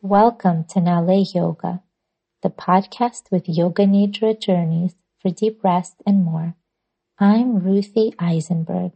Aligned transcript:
Welcome 0.00 0.62
to 0.68 0.78
Na'aleh 0.78 1.34
Yoga, 1.34 1.82
the 2.44 2.50
podcast 2.50 3.32
with 3.32 3.48
Yoga 3.48 3.84
Nidra 3.84 4.40
journeys 4.40 4.94
for 5.20 5.28
deep 5.32 5.64
rest 5.64 5.96
and 6.06 6.24
more. 6.24 6.54
I'm 7.18 7.58
Ruthie 7.58 8.12
Ayzenberg, 8.12 8.92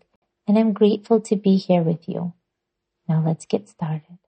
and 0.47 0.57
I'm 0.57 0.73
grateful 0.73 1.21
to 1.23 1.35
be 1.35 1.57
here 1.57 1.83
with 1.83 2.09
you. 2.09 2.35
Now 3.09 3.21
let's 3.27 3.47
get 3.47 3.69
started. 3.69 4.19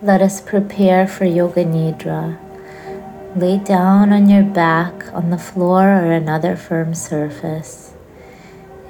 Let 0.00 0.22
us 0.22 0.40
prepare 0.40 1.08
for 1.08 1.24
Yoga 1.24 1.64
Nidra. 1.64 2.38
Lay 3.36 3.58
down 3.58 4.12
on 4.12 4.30
your 4.30 4.44
back 4.44 5.12
on 5.12 5.30
the 5.30 5.38
floor 5.38 5.88
or 5.88 6.12
another 6.12 6.54
firm 6.54 6.94
surface. 6.94 7.94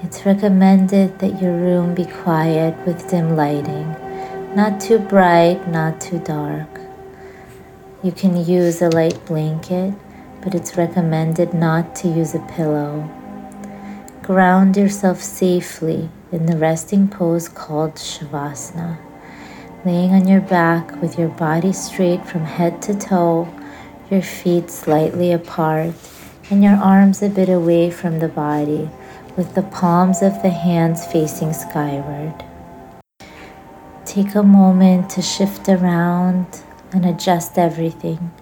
It's 0.02 0.27
recommended 0.27 1.20
that 1.20 1.41
your 1.41 1.57
room 1.57 1.95
be 1.95 2.05
quiet 2.05 2.77
with 2.86 3.09
dim 3.09 3.36
lighting 3.36 3.96
not 4.59 4.80
too 4.80 4.98
bright, 4.98 5.68
not 5.68 6.00
too 6.00 6.18
dark. 6.18 6.80
You 8.02 8.10
can 8.10 8.45
use 8.45 8.83
a 8.83 8.88
light 8.88 9.24
blanket, 9.24 9.95
but 10.42 10.52
it's 10.52 10.77
recommended 10.77 11.55
not 11.55 11.95
to 12.00 12.09
use 12.09 12.34
a 12.34 12.41
pillow. 12.41 13.09
Ground 14.20 14.77
yourself 14.77 15.23
safely 15.23 16.10
in 16.33 16.47
the 16.47 16.56
resting 16.56 17.06
pose 17.06 17.48
called 17.48 17.95
Shavasana. 17.95 18.98
Laying 19.84 20.10
on 20.10 20.27
your 20.27 20.41
back 20.41 21.00
with 21.00 21.16
your 21.20 21.28
body 21.28 21.72
straight 21.72 22.27
from 22.27 22.42
head 22.42 22.83
to 22.83 22.98
toe, 22.98 23.48
your 24.11 24.22
feet 24.22 24.70
slightly 24.70 25.30
apart, 25.30 25.95
and 26.50 26.64
your 26.64 26.75
arms 26.75 27.22
a 27.22 27.28
bit 27.28 27.48
away 27.48 27.92
from 27.92 28.19
the 28.19 28.27
body, 28.27 28.91
with 29.36 29.55
the 29.55 29.62
palms 29.62 30.20
of 30.20 30.42
the 30.42 30.50
hands 30.50 31.06
facing 31.06 31.52
skyward. 31.52 32.48
Take 34.09 34.35
a 34.35 34.43
moment 34.43 35.11
to 35.11 35.21
shift 35.21 35.69
around 35.69 36.47
and 36.93 37.05
adjust 37.05 37.59
everything 37.59 38.33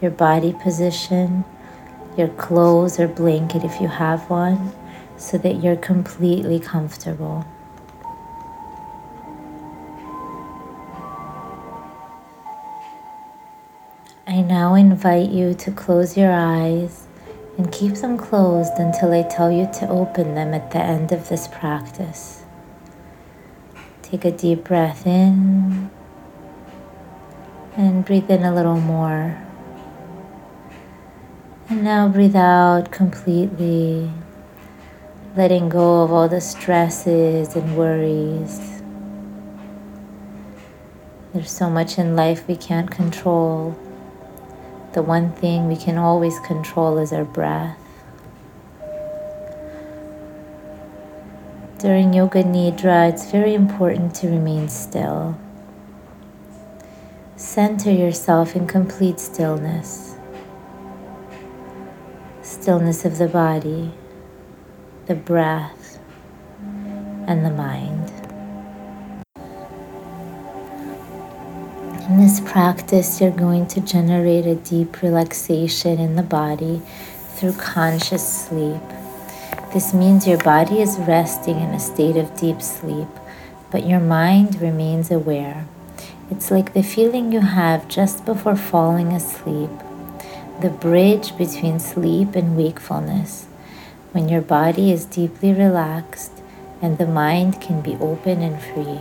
your 0.00 0.12
body 0.12 0.52
position, 0.62 1.44
your 2.16 2.28
clothes 2.28 3.00
or 3.00 3.08
blanket 3.08 3.64
if 3.64 3.80
you 3.80 3.88
have 3.88 4.30
one, 4.30 4.72
so 5.16 5.36
that 5.38 5.64
you're 5.64 5.74
completely 5.74 6.60
comfortable. 6.60 7.44
I 14.28 14.42
now 14.42 14.74
invite 14.74 15.30
you 15.30 15.54
to 15.54 15.72
close 15.72 16.16
your 16.16 16.30
eyes 16.30 17.08
and 17.58 17.72
keep 17.72 17.94
them 17.94 18.16
closed 18.16 18.74
until 18.76 19.12
I 19.12 19.24
tell 19.24 19.50
you 19.50 19.68
to 19.80 19.88
open 19.88 20.36
them 20.36 20.54
at 20.54 20.70
the 20.70 20.78
end 20.78 21.10
of 21.10 21.28
this 21.28 21.48
practice. 21.48 22.39
Take 24.10 24.24
a 24.24 24.32
deep 24.32 24.64
breath 24.64 25.06
in 25.06 25.88
and 27.76 28.04
breathe 28.04 28.28
in 28.28 28.42
a 28.42 28.52
little 28.52 28.80
more. 28.80 29.40
And 31.68 31.84
now 31.84 32.08
breathe 32.08 32.34
out 32.34 32.90
completely, 32.90 34.10
letting 35.36 35.68
go 35.68 36.02
of 36.02 36.10
all 36.10 36.28
the 36.28 36.40
stresses 36.40 37.54
and 37.54 37.76
worries. 37.76 38.82
There's 41.32 41.52
so 41.52 41.70
much 41.70 41.96
in 41.96 42.16
life 42.16 42.48
we 42.48 42.56
can't 42.56 42.90
control. 42.90 43.78
The 44.94 45.02
one 45.04 45.30
thing 45.34 45.68
we 45.68 45.76
can 45.76 45.98
always 45.98 46.40
control 46.40 46.98
is 46.98 47.12
our 47.12 47.24
breath. 47.24 47.78
During 51.80 52.12
Yoga 52.12 52.42
Nidra, 52.42 53.08
it's 53.08 53.30
very 53.30 53.54
important 53.54 54.14
to 54.16 54.28
remain 54.28 54.68
still. 54.68 55.38
Center 57.36 57.90
yourself 57.90 58.54
in 58.54 58.66
complete 58.66 59.18
stillness. 59.18 60.14
Stillness 62.42 63.06
of 63.06 63.16
the 63.16 63.28
body, 63.28 63.92
the 65.06 65.14
breath, 65.14 65.98
and 67.26 67.46
the 67.46 67.50
mind. 67.50 68.12
In 72.10 72.20
this 72.20 72.40
practice, 72.40 73.22
you're 73.22 73.30
going 73.30 73.66
to 73.68 73.80
generate 73.80 74.44
a 74.44 74.56
deep 74.56 75.00
relaxation 75.00 75.98
in 75.98 76.16
the 76.16 76.22
body 76.22 76.82
through 77.36 77.54
conscious 77.54 78.44
sleep. 78.44 78.82
This 79.72 79.94
means 79.94 80.26
your 80.26 80.38
body 80.38 80.80
is 80.80 80.98
resting 80.98 81.60
in 81.60 81.70
a 81.70 81.78
state 81.78 82.16
of 82.16 82.36
deep 82.36 82.60
sleep, 82.60 83.06
but 83.70 83.86
your 83.86 84.00
mind 84.00 84.60
remains 84.60 85.12
aware. 85.12 85.64
It's 86.28 86.50
like 86.50 86.74
the 86.74 86.82
feeling 86.82 87.30
you 87.30 87.38
have 87.38 87.86
just 87.86 88.24
before 88.24 88.56
falling 88.56 89.12
asleep, 89.12 89.70
the 90.60 90.70
bridge 90.70 91.38
between 91.38 91.78
sleep 91.78 92.34
and 92.34 92.56
wakefulness, 92.56 93.46
when 94.10 94.28
your 94.28 94.40
body 94.40 94.90
is 94.90 95.04
deeply 95.04 95.52
relaxed 95.52 96.32
and 96.82 96.98
the 96.98 97.06
mind 97.06 97.60
can 97.60 97.80
be 97.80 97.94
open 98.00 98.42
and 98.42 98.60
free. 98.60 98.98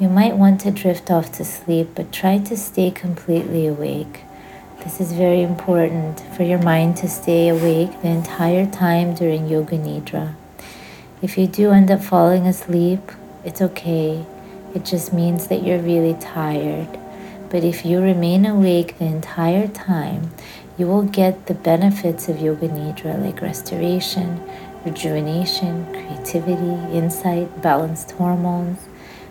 You 0.00 0.08
might 0.08 0.36
want 0.36 0.60
to 0.62 0.72
drift 0.72 1.12
off 1.12 1.30
to 1.34 1.44
sleep, 1.44 1.90
but 1.94 2.10
try 2.10 2.38
to 2.38 2.56
stay 2.56 2.90
completely 2.90 3.68
awake. 3.68 4.22
This 4.84 5.00
is 5.00 5.12
very 5.12 5.42
important 5.42 6.20
for 6.36 6.44
your 6.44 6.62
mind 6.62 6.96
to 6.98 7.08
stay 7.08 7.48
awake 7.48 8.00
the 8.00 8.10
entire 8.10 8.64
time 8.64 9.12
during 9.12 9.48
Yoga 9.48 9.76
Nidra. 9.76 10.36
If 11.20 11.36
you 11.36 11.48
do 11.48 11.72
end 11.72 11.90
up 11.90 12.00
falling 12.00 12.46
asleep, 12.46 13.00
it's 13.44 13.60
okay. 13.60 14.24
It 14.76 14.84
just 14.84 15.12
means 15.12 15.48
that 15.48 15.64
you're 15.64 15.80
really 15.80 16.14
tired. 16.14 16.96
But 17.50 17.64
if 17.64 17.84
you 17.84 18.00
remain 18.00 18.46
awake 18.46 18.98
the 18.98 19.06
entire 19.06 19.66
time, 19.66 20.30
you 20.78 20.86
will 20.86 21.02
get 21.02 21.46
the 21.46 21.54
benefits 21.54 22.28
of 22.28 22.40
Yoga 22.40 22.68
Nidra 22.68 23.20
like 23.20 23.42
restoration, 23.42 24.40
rejuvenation, 24.84 25.86
creativity, 25.86 26.96
insight, 26.96 27.60
balanced 27.60 28.12
hormones, 28.12 28.78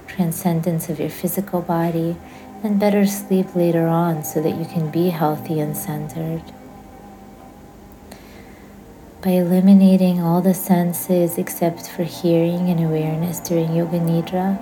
transcendence 0.07 0.89
of 0.89 0.99
your 0.99 1.09
physical 1.09 1.61
body 1.61 2.17
and 2.63 2.79
better 2.79 3.05
sleep 3.05 3.55
later 3.55 3.87
on 3.87 4.23
so 4.23 4.41
that 4.41 4.57
you 4.57 4.65
can 4.65 4.89
be 4.89 5.09
healthy 5.09 5.59
and 5.59 5.75
centered. 5.75 6.43
By 9.21 9.31
eliminating 9.31 10.21
all 10.21 10.41
the 10.41 10.53
senses 10.53 11.37
except 11.37 11.89
for 11.89 12.03
hearing 12.03 12.69
and 12.69 12.79
awareness 12.79 13.39
during 13.39 13.75
Yoga 13.75 13.99
Nidra, 13.99 14.59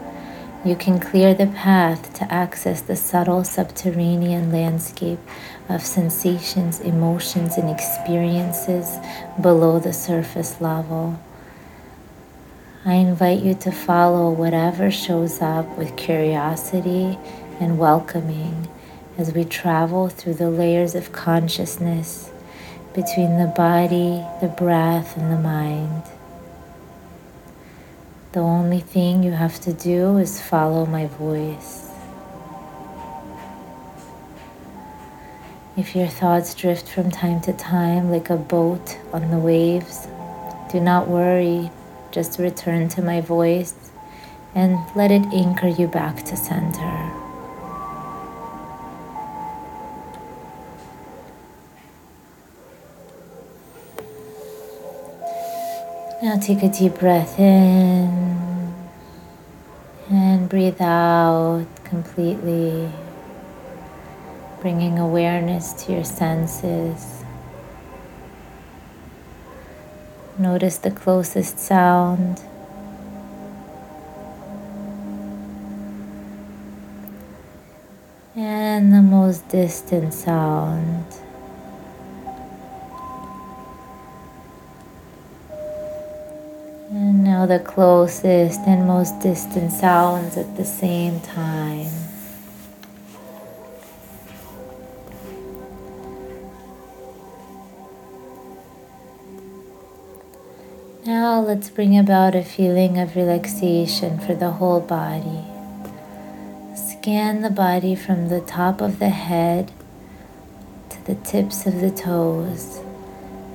you 0.66 0.76
can 0.76 1.00
clear 1.00 1.36
the 1.36 1.46
path 1.46 2.12
to 2.16 2.34
access 2.34 2.82
the 2.82 2.96
subtle 2.96 3.44
subterranean 3.44 4.52
landscape 4.52 5.20
of 5.70 5.82
sensations, 5.86 6.80
emotions, 6.80 7.58
and 7.58 7.70
experiences 7.70 8.98
below 9.40 9.78
the 9.78 9.94
surface 9.94 10.60
level. 10.60 11.20
I 12.84 12.96
invite 12.96 13.44
you 13.44 13.54
to 13.56 13.72
follow 13.72 14.32
whatever 14.32 14.90
shows 14.90 15.42
up 15.42 15.78
with 15.78 15.96
curiosity 15.98 17.20
and 17.60 17.78
welcoming 17.78 18.68
as 19.18 19.34
we 19.34 19.46
travel 19.46 20.10
through 20.10 20.34
the 20.34 20.50
layers 20.50 20.96
of 20.96 21.12
consciousness 21.12 22.30
between 22.94 23.38
the 23.38 23.54
body, 23.56 24.24
the 24.42 24.54
breath, 24.58 25.18
and 25.18 25.32
the 25.32 25.40
mind. 25.42 26.04
The 28.32 28.40
only 28.40 28.80
thing 28.80 29.24
you 29.24 29.32
have 29.32 29.60
to 29.62 29.74
do 29.74 30.18
is 30.18 30.42
follow 30.42 30.86
my 30.86 31.08
voice. 31.08 31.90
If 35.78 35.96
your 35.96 36.08
thoughts 36.08 36.56
drift 36.56 36.88
from 36.88 37.12
time 37.12 37.42
to 37.42 37.54
time 37.54 38.10
like 38.10 38.30
a 38.30 38.38
boat 38.38 38.98
on 39.12 39.30
the 39.30 39.38
waves, 39.38 40.08
do 40.72 40.80
not 40.80 41.08
worry, 41.08 41.70
just 42.12 42.40
return 42.40 42.88
to 42.90 43.02
my 43.02 43.20
voice 43.20 43.92
and 44.54 44.78
let 44.96 45.12
it 45.12 45.26
anchor 45.34 45.68
you 45.68 45.88
back 45.88 46.24
to 46.24 46.38
center. 46.38 47.25
Now 56.36 56.42
take 56.42 56.64
a 56.64 56.68
deep 56.68 56.96
breath 56.96 57.40
in 57.40 58.74
and 60.10 60.50
breathe 60.50 60.82
out 60.82 61.66
completely, 61.86 62.92
bringing 64.60 65.00
awareness 65.00 65.72
to 65.86 65.94
your 65.94 66.04
senses. 66.04 67.24
Notice 70.38 70.78
the 70.78 70.92
closest 70.92 71.58
sound. 71.58 72.42
And 78.36 78.92
the 78.92 79.02
most 79.02 79.48
distant 79.48 80.14
sound. 80.14 81.06
The 87.46 87.60
closest 87.60 88.62
and 88.62 88.88
most 88.88 89.20
distant 89.20 89.72
sounds 89.72 90.36
at 90.36 90.58
the 90.58 90.66
same 90.66 91.20
time. 91.20 91.92
Now 101.06 101.40
let's 101.40 101.70
bring 101.70 101.96
about 101.96 102.34
a 102.34 102.42
feeling 102.42 102.98
of 102.98 103.16
relaxation 103.16 104.18
for 104.20 104.34
the 104.34 104.50
whole 104.54 104.82
body. 104.82 105.46
Scan 106.76 107.44
the 107.44 107.52
body 107.52 107.94
from 107.94 108.30
the 108.30 108.42
top 108.42 108.82
of 108.82 108.98
the 108.98 109.10
head 109.10 109.72
to 110.90 111.06
the 111.06 111.16
tips 111.16 111.68
of 111.68 111.80
the 111.80 111.92
toes 111.92 112.80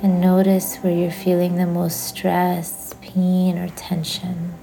and 0.01 0.21
notice 0.21 0.77
where 0.77 0.93
you're 0.93 1.11
feeling 1.11 1.57
the 1.57 1.67
most 1.67 2.07
stress 2.07 2.90
pain, 3.15 3.59
or 3.59 3.69
tension. 3.71 4.55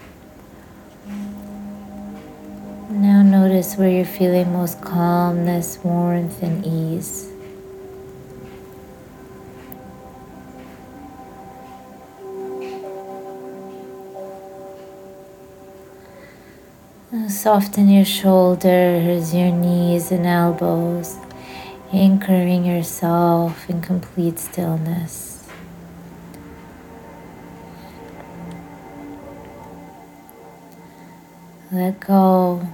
Now 2.90 3.22
notice 3.22 3.76
where 3.76 3.90
you're 3.90 4.06
feeling 4.06 4.54
most 4.54 4.82
calmness, 4.82 5.80
warmth, 5.84 6.42
and 6.42 6.66
ease. 6.66 7.32
Soften 17.30 17.90
your 17.90 18.06
shoulders, 18.06 19.34
your 19.34 19.52
knees 19.52 20.12
and 20.12 20.26
elbows, 20.26 21.18
anchoring 21.94 22.66
yourself 22.66 23.70
in 23.70 23.82
complete 23.82 24.40
stillness. 24.40 25.37
Let 31.78 32.00
go. 32.00 32.68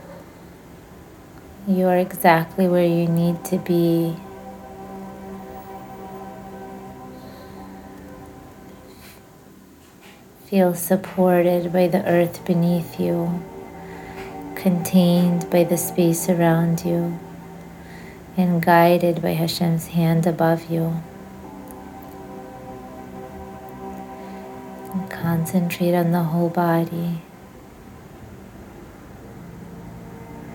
You 1.68 1.88
are 1.88 1.98
exactly 1.98 2.70
where 2.70 2.86
you 2.86 3.06
need 3.06 3.44
to 3.44 3.58
be. 3.58 4.16
Feel 10.46 10.74
supported 10.74 11.74
by 11.74 11.90
the 11.90 12.02
earth 12.08 12.46
beneath 12.46 12.98
you 12.98 13.44
contained 14.56 15.50
by 15.50 15.66
the 15.66 15.76
space 15.76 16.30
around 16.30 16.86
you 16.86 17.20
and 18.38 18.64
guided 18.64 19.22
by 19.22 19.32
Hashem's 19.32 19.88
hand 19.88 20.26
above 20.26 20.72
you. 20.72 21.04
And 24.94 25.10
concentrate 25.12 25.94
on 25.94 26.14
the 26.14 26.24
whole 26.24 26.48
body. 26.48 27.20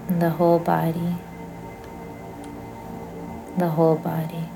The 0.08 0.30
whole 0.30 0.58
body. 0.58 1.16
The 3.58 3.68
whole 3.68 3.96
body. 3.96 4.48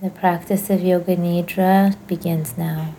The 0.00 0.10
practice 0.10 0.68
of 0.70 0.82
Yoga 0.82 1.16
Nidra 1.16 1.96
begins 2.06 2.56
now. 2.58 2.94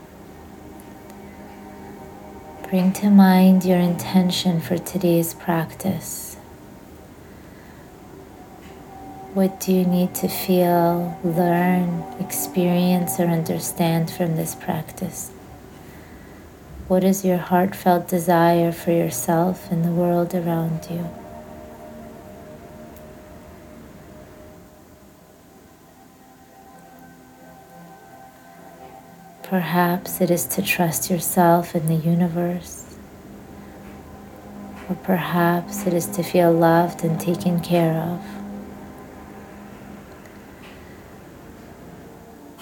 Bring 2.69 2.94
to 2.94 3.10
mind 3.10 3.66
your 3.66 3.80
intention 3.80 4.62
for 4.62 4.77
today's 4.77 5.33
practice. 5.33 6.36
What 9.33 9.60
do 9.60 9.74
you 9.74 9.86
need 9.86 10.13
to 10.16 10.27
feel, 10.27 11.18
learn, 11.24 12.04
experience, 12.19 13.19
or 13.19 13.25
understand 13.25 14.12
from 14.12 14.36
this 14.36 14.54
practice? 14.54 15.31
What 16.88 17.04
is 17.04 17.25
your 17.25 17.38
heartfelt 17.38 18.07
desire 18.07 18.72
for 18.72 18.92
yourself 18.92 19.72
and 19.72 19.83
the 19.83 19.92
world 19.92 20.36
around 20.36 20.86
you? 20.92 21.10
Perhaps 29.50 30.22
it 30.22 30.30
is 30.30 30.46
to 30.46 30.62
trust 30.62 31.10
yourself 31.10 31.74
and 31.74 31.88
the 31.90 31.96
universe. 31.96 32.96
Or 34.88 34.96
perhaps 34.98 35.88
it 35.88 35.94
is 35.96 36.06
to 36.06 36.22
feel 36.22 36.51
loved 36.51 37.04
and 37.04 37.19
taken 37.19 37.60
care 37.60 37.96
of. 37.96 38.24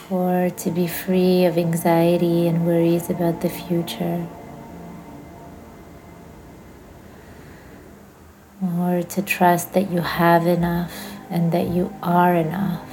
Or 0.09 0.49
to 0.49 0.71
be 0.71 0.87
free 0.87 1.43
of 1.43 1.57
anxiety 1.57 2.47
and 2.47 2.65
worries 2.65 3.09
about 3.09 3.41
the 3.41 3.49
future. 3.49 4.25
Or 8.79 9.03
to 9.03 9.21
trust 9.21 9.73
that 9.73 9.91
you 9.91 9.99
have 9.99 10.47
enough 10.47 11.11
and 11.29 11.51
that 11.51 11.67
you 11.67 11.93
are 12.01 12.33
enough. 12.33 12.86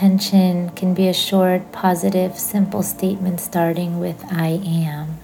Intention 0.00 0.70
can 0.76 0.94
be 0.94 1.08
a 1.08 1.12
short, 1.12 1.72
positive, 1.72 2.38
simple 2.38 2.84
statement 2.84 3.40
starting 3.40 3.98
with 3.98 4.24
I 4.30 4.60
am. 4.64 5.18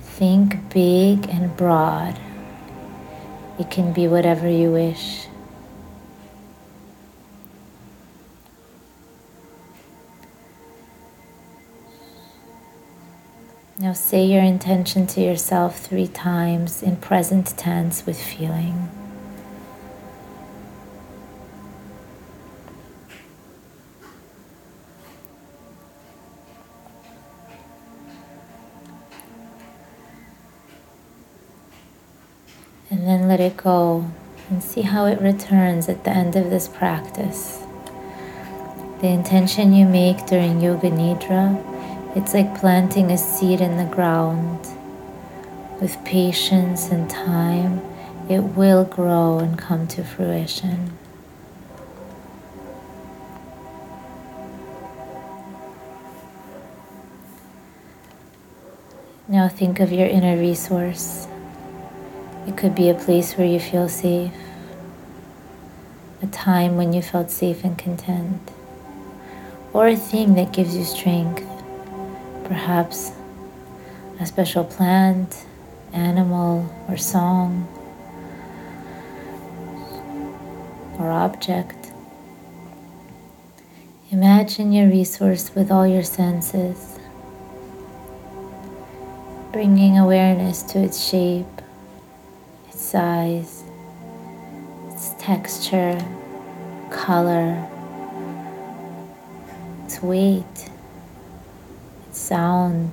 Think 0.00 0.68
big 0.74 1.28
and 1.28 1.56
broad. 1.56 2.18
It 3.60 3.70
can 3.70 3.92
be 3.92 4.08
whatever 4.08 4.48
you 4.50 4.72
wish. 4.72 5.28
Now 13.78 13.92
say 13.92 14.24
your 14.24 14.42
intention 14.42 15.06
to 15.08 15.20
yourself 15.20 15.78
three 15.78 16.08
times 16.08 16.82
in 16.82 16.96
present 16.96 17.56
tense 17.56 18.04
with 18.04 18.20
feeling. 18.20 18.90
And 33.02 33.10
then 33.10 33.26
let 33.26 33.40
it 33.40 33.56
go 33.56 34.08
and 34.48 34.62
see 34.62 34.82
how 34.82 35.06
it 35.06 35.20
returns 35.20 35.88
at 35.88 36.04
the 36.04 36.10
end 36.10 36.36
of 36.36 36.50
this 36.50 36.68
practice. 36.68 37.58
The 39.00 39.08
intention 39.08 39.72
you 39.72 39.86
make 39.86 40.24
during 40.26 40.60
Yoga 40.60 40.88
Nidra, 40.88 42.16
it's 42.16 42.32
like 42.32 42.56
planting 42.60 43.10
a 43.10 43.18
seed 43.18 43.60
in 43.60 43.76
the 43.76 43.92
ground. 43.92 44.68
With 45.80 45.98
patience 46.04 46.90
and 46.90 47.10
time, 47.10 47.80
it 48.30 48.38
will 48.38 48.84
grow 48.84 49.40
and 49.40 49.58
come 49.58 49.88
to 49.88 50.04
fruition. 50.04 50.96
Now 59.26 59.48
think 59.48 59.80
of 59.80 59.90
your 59.90 60.06
inner 60.06 60.36
resource. 60.36 61.26
It 62.44 62.56
could 62.56 62.74
be 62.74 62.90
a 62.90 62.94
place 62.94 63.34
where 63.34 63.46
you 63.46 63.60
feel 63.60 63.88
safe, 63.88 64.34
a 66.20 66.26
time 66.26 66.76
when 66.76 66.92
you 66.92 67.00
felt 67.00 67.30
safe 67.30 67.62
and 67.62 67.78
content, 67.78 68.50
or 69.72 69.86
a 69.86 69.94
thing 69.94 70.34
that 70.34 70.52
gives 70.52 70.76
you 70.76 70.84
strength, 70.84 71.46
perhaps 72.44 73.12
a 74.18 74.26
special 74.26 74.64
plant, 74.64 75.46
animal, 75.92 76.68
or 76.88 76.96
song, 76.96 77.68
or 80.98 81.12
object. 81.12 81.92
Imagine 84.10 84.72
your 84.72 84.88
resource 84.88 85.54
with 85.54 85.70
all 85.70 85.86
your 85.86 86.02
senses, 86.02 86.98
bringing 89.52 89.96
awareness 89.96 90.62
to 90.64 90.80
its 90.80 91.08
shape 91.08 91.61
size, 92.92 93.64
its 94.90 95.14
texture, 95.18 95.98
color, 96.90 97.66
its 99.86 100.02
weight, 100.02 100.70
its 102.06 102.18
sound, 102.18 102.92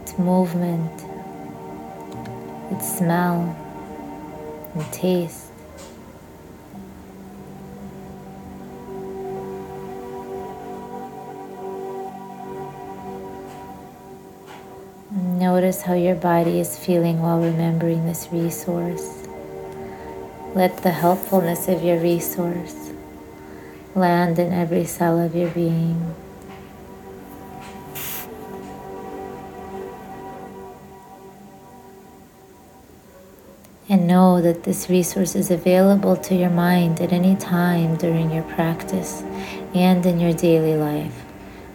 its 0.00 0.18
movement, 0.18 1.04
its 2.70 2.96
smell 2.96 3.54
and 4.74 4.90
taste. 4.90 5.51
Notice 15.62 15.82
how 15.82 15.94
your 15.94 16.16
body 16.16 16.58
is 16.58 16.76
feeling 16.76 17.22
while 17.22 17.38
remembering 17.38 18.04
this 18.04 18.26
resource. 18.32 19.28
Let 20.56 20.78
the 20.78 20.90
helpfulness 20.90 21.68
of 21.68 21.84
your 21.84 22.00
resource 22.00 22.90
land 23.94 24.40
in 24.40 24.52
every 24.52 24.84
cell 24.84 25.20
of 25.20 25.36
your 25.36 25.50
being. 25.50 26.16
And 33.88 34.08
know 34.08 34.42
that 34.42 34.64
this 34.64 34.90
resource 34.90 35.36
is 35.36 35.52
available 35.52 36.16
to 36.16 36.34
your 36.34 36.50
mind 36.50 37.00
at 37.00 37.12
any 37.12 37.36
time 37.36 37.94
during 37.98 38.32
your 38.32 38.42
practice 38.42 39.22
and 39.74 40.04
in 40.04 40.18
your 40.18 40.32
daily 40.32 40.74
life, 40.74 41.21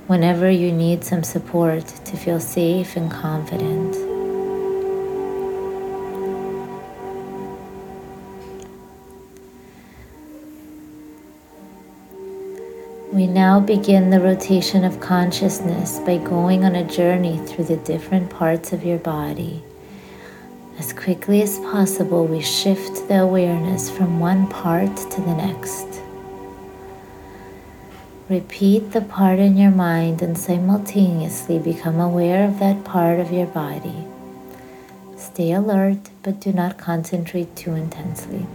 whenever 0.08 0.50
you 0.50 0.72
need 0.72 1.04
some 1.04 1.24
support 1.24 1.86
to 1.86 2.18
feel 2.18 2.40
safe 2.40 2.96
and 2.96 3.12
confident. 3.12 3.96
We 13.14 13.28
now 13.28 13.60
begin 13.60 14.10
the 14.10 14.22
rotation 14.22 14.86
of 14.86 15.00
consciousness 15.00 16.00
by 16.00 16.18
going 16.18 16.64
on 16.64 16.76
a 16.76 16.84
journey 16.84 17.38
through 17.46 17.66
the 17.66 17.78
different 17.78 18.30
parts 18.30 18.72
of 18.72 18.86
your 18.86 19.00
body. 19.00 19.62
As 20.78 20.94
quickly 20.94 21.42
as 21.42 21.58
possible, 21.60 22.28
we 22.28 22.42
shift 22.42 23.08
the 23.08 23.22
awareness 23.22 23.90
from 23.90 24.20
one 24.20 24.48
part 24.48 24.96
to 24.96 25.22
the 25.22 25.36
next. 25.36 26.07
Repeat 28.30 28.92
the 28.92 29.02
part 29.02 29.40
in 29.40 29.58
your 29.58 29.72
mind 29.72 30.22
and 30.22 30.38
simultaneously 30.38 31.60
become 31.60 32.00
aware 32.00 32.48
of 32.48 32.60
that 32.60 32.84
part 32.84 33.20
of 33.20 33.32
your 33.32 33.48
body. 33.48 34.06
Stay 35.16 35.52
alert, 35.52 36.10
but 36.24 36.40
do 36.40 36.52
not 36.52 36.78
concentrate 36.78 37.56
too 37.56 37.74
intensely. 37.74 38.46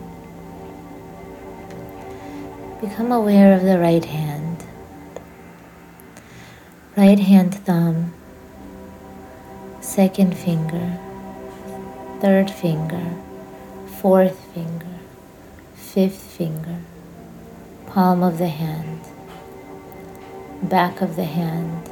Become 2.80 3.12
aware 3.12 3.54
of 3.54 3.62
the 3.62 3.78
right 3.78 4.04
hand. 4.04 4.64
Right 6.96 7.18
hand 7.18 7.54
thumb, 7.54 8.12
second 9.80 10.36
finger 10.36 10.98
third 12.22 12.48
finger, 12.48 13.16
fourth 14.00 14.38
finger, 14.54 14.94
fifth 15.74 16.22
finger, 16.22 16.78
palm 17.88 18.22
of 18.22 18.38
the 18.38 18.46
hand, 18.46 19.00
back 20.62 21.00
of 21.00 21.16
the 21.16 21.24
hand, 21.24 21.90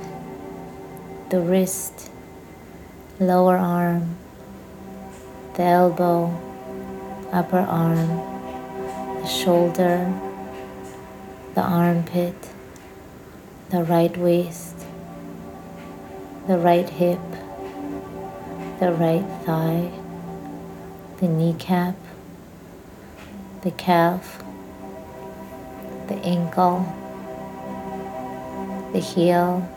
the 1.30 1.40
wrist, 1.40 2.10
lower 3.18 3.56
arm, 3.56 4.16
the 5.54 5.62
elbow, 5.64 6.32
upper 7.32 7.58
arm, 7.58 8.08
the 9.20 9.26
shoulder, 9.26 10.12
the 11.56 11.60
armpit, 11.60 12.34
the 13.70 13.82
right 13.82 14.16
waist, 14.16 14.76
the 16.46 16.56
right 16.56 16.88
hip, 16.88 17.18
the 18.78 18.92
right 18.92 19.26
thigh, 19.44 19.90
the 21.18 21.26
kneecap, 21.26 21.96
the 23.62 23.72
calf, 23.72 24.44
the 26.06 26.14
ankle, 26.24 26.99
the 28.92 28.98
heel, 28.98 29.68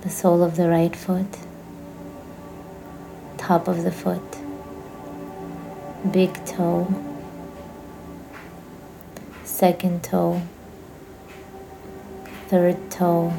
the 0.00 0.10
sole 0.10 0.42
of 0.42 0.56
the 0.56 0.68
right 0.68 0.94
foot, 0.94 1.38
top 3.36 3.68
of 3.68 3.84
the 3.84 3.92
foot, 3.92 4.22
big 6.10 6.32
toe, 6.44 6.86
second 9.44 10.02
toe, 10.02 10.42
third 12.48 12.90
toe, 12.90 13.32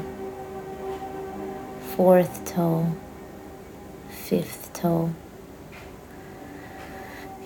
fourth 1.94 2.44
toe, 2.46 2.86
fifth 4.08 4.72
toe. 4.72 5.12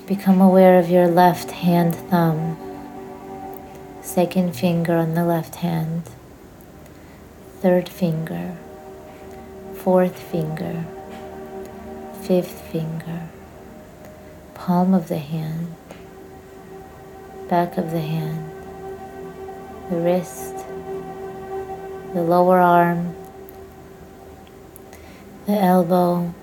Become 0.07 0.41
aware 0.41 0.79
of 0.79 0.89
your 0.89 1.09
left 1.09 1.51
hand 1.51 1.95
thumb, 1.95 2.57
second 4.03 4.55
finger 4.55 4.95
on 4.95 5.15
the 5.15 5.25
left 5.25 5.57
hand, 5.57 6.03
third 7.65 7.89
finger, 7.89 8.55
fourth 9.77 10.19
finger, 10.19 10.85
fifth 12.21 12.61
finger, 12.71 13.31
palm 14.53 14.93
of 14.93 15.09
the 15.09 15.17
hand, 15.17 15.75
back 17.49 17.79
of 17.79 17.91
the 17.91 18.03
hand, 18.03 18.53
the 19.89 19.97
wrist, 19.97 20.55
the 22.13 22.21
lower 22.21 22.59
arm, 22.59 23.17
the 25.47 25.59
elbow, 25.59 26.35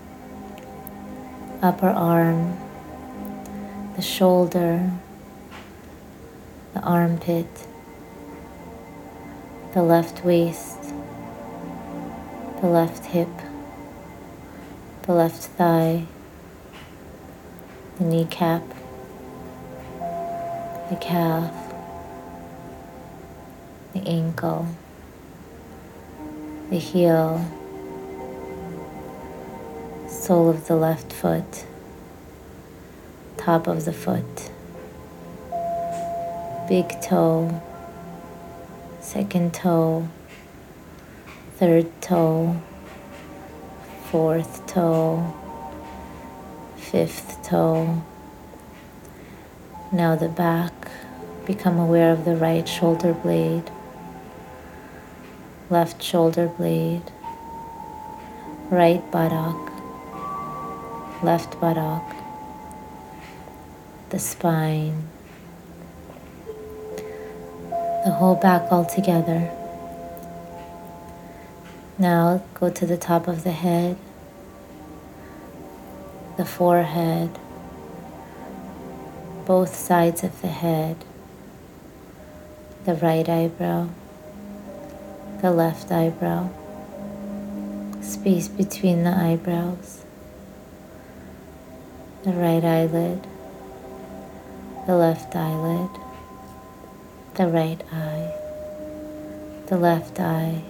upper 1.61 1.89
arm 1.89 2.57
the 3.95 4.01
shoulder, 4.01 4.91
the 6.73 6.79
armpit, 6.79 7.67
the 9.75 9.83
left 9.83 10.25
waist, 10.25 10.80
the 12.61 12.67
left 12.67 13.05
hip, 13.07 13.27
the 15.03 15.11
left 15.11 15.43
thigh, 15.57 16.05
the 17.97 18.03
kneecap, 18.05 18.63
the 20.89 20.97
calf, 21.01 21.53
the 23.93 24.07
ankle, 24.07 24.67
the 26.69 26.77
heel, 26.77 27.43
sole 30.07 30.49
of 30.49 30.67
the 30.67 30.75
left 30.75 31.11
foot 31.11 31.65
top 33.41 33.65
of 33.65 33.85
the 33.85 33.91
foot, 33.91 34.51
big 36.69 36.87
toe, 37.01 37.59
second 38.99 39.51
toe, 39.51 40.07
third 41.61 42.01
toe, 42.01 42.59
fourth 44.09 44.65
toe, 44.65 45.31
fifth 46.75 47.47
toe. 47.47 48.01
Now 49.91 50.15
the 50.15 50.27
back, 50.27 50.73
become 51.45 51.77
aware 51.77 52.11
of 52.11 52.25
the 52.25 52.35
right 52.35 52.67
shoulder 52.67 53.13
blade, 53.13 53.69
left 55.69 56.01
shoulder 56.01 56.47
blade, 56.47 57.11
right 58.71 59.03
buttock, 59.11 59.71
left 61.21 61.61
buttock, 61.61 62.15
the 64.09 64.17
spine, 64.17 65.03
the 68.03 68.15
whole 68.17 68.33
back 68.33 68.71
all 68.71 68.83
together. 68.83 69.60
Now 72.01 72.43
go 72.55 72.71
to 72.71 72.87
the 72.87 72.97
top 72.97 73.27
of 73.27 73.43
the 73.43 73.51
head, 73.51 73.95
the 76.35 76.45
forehead, 76.45 77.29
both 79.45 79.75
sides 79.75 80.23
of 80.23 80.41
the 80.41 80.47
head, 80.47 80.95
the 82.85 82.95
right 82.95 83.29
eyebrow, 83.29 83.89
the 85.43 85.51
left 85.51 85.91
eyebrow, 85.91 86.49
space 88.01 88.47
between 88.47 89.03
the 89.03 89.15
eyebrows, 89.15 90.03
the 92.23 92.33
right 92.33 92.63
eyelid, 92.63 93.27
the 94.87 94.95
left 94.95 95.35
eyelid, 95.35 95.91
the 97.35 97.45
right 97.45 97.83
eye, 97.93 98.33
the 99.67 99.77
left 99.77 100.19
eye, 100.19 100.63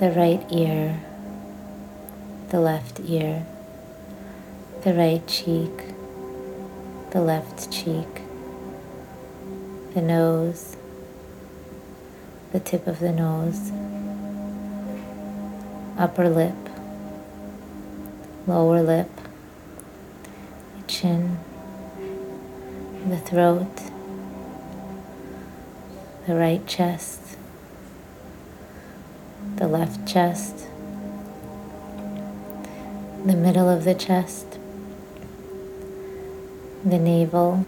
the 0.00 0.12
right 0.12 0.46
ear, 0.52 1.00
the 2.50 2.60
left 2.60 3.00
ear, 3.00 3.44
the 4.84 4.94
right 4.94 5.26
cheek, 5.26 5.72
the 7.10 7.20
left 7.20 7.72
cheek, 7.72 8.06
the 9.94 10.00
nose, 10.00 10.76
the 12.52 12.60
tip 12.60 12.86
of 12.86 13.00
the 13.00 13.10
nose, 13.10 13.72
upper 15.98 16.28
lip, 16.28 16.54
lower 18.46 18.80
lip, 18.80 19.10
the 20.76 20.86
chin, 20.86 21.40
the 23.08 23.18
throat, 23.18 23.76
the 26.28 26.36
right 26.36 26.64
chest, 26.68 27.27
the 29.58 29.66
left 29.66 30.06
chest, 30.06 30.68
the 33.26 33.34
middle 33.34 33.68
of 33.68 33.82
the 33.82 33.94
chest, 33.94 34.56
the 36.84 36.96
navel, 36.96 37.66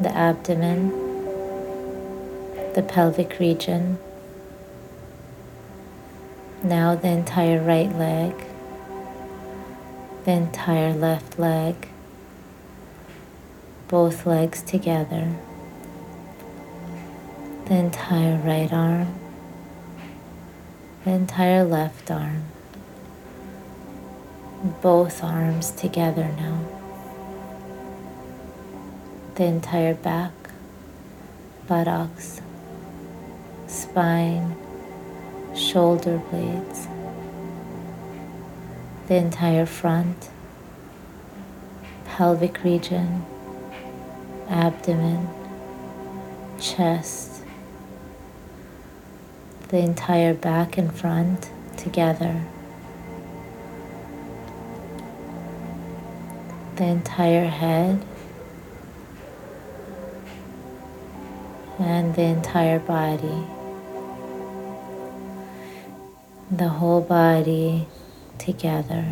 the 0.00 0.16
abdomen, 0.16 0.90
the 2.74 2.82
pelvic 2.86 3.40
region. 3.40 3.98
Now 6.62 6.94
the 6.94 7.08
entire 7.08 7.60
right 7.60 7.92
leg, 7.92 8.34
the 10.24 10.30
entire 10.30 10.92
left 10.92 11.40
leg, 11.40 11.88
both 13.88 14.26
legs 14.26 14.62
together, 14.62 15.34
the 17.64 17.74
entire 17.74 18.36
right 18.36 18.72
arm, 18.72 19.25
the 21.06 21.12
entire 21.12 21.62
left 21.62 22.10
arm, 22.10 22.42
both 24.82 25.22
arms 25.22 25.70
together 25.70 26.28
now, 26.36 26.58
the 29.36 29.44
entire 29.44 29.94
back, 29.94 30.32
buttocks, 31.68 32.40
spine, 33.68 34.56
shoulder 35.54 36.18
blades, 36.28 36.88
the 39.06 39.14
entire 39.14 39.64
front, 39.64 40.28
pelvic 42.04 42.64
region, 42.64 43.24
abdomen, 44.48 45.28
chest, 46.58 47.35
the 49.68 49.78
entire 49.78 50.32
back 50.32 50.78
and 50.78 50.94
front 50.94 51.50
together. 51.76 52.40
The 56.76 56.84
entire 56.84 57.46
head 57.46 58.04
and 61.78 62.14
the 62.14 62.22
entire 62.22 62.78
body. 62.78 63.44
The 66.50 66.68
whole 66.68 67.00
body 67.00 67.88
together. 68.38 69.04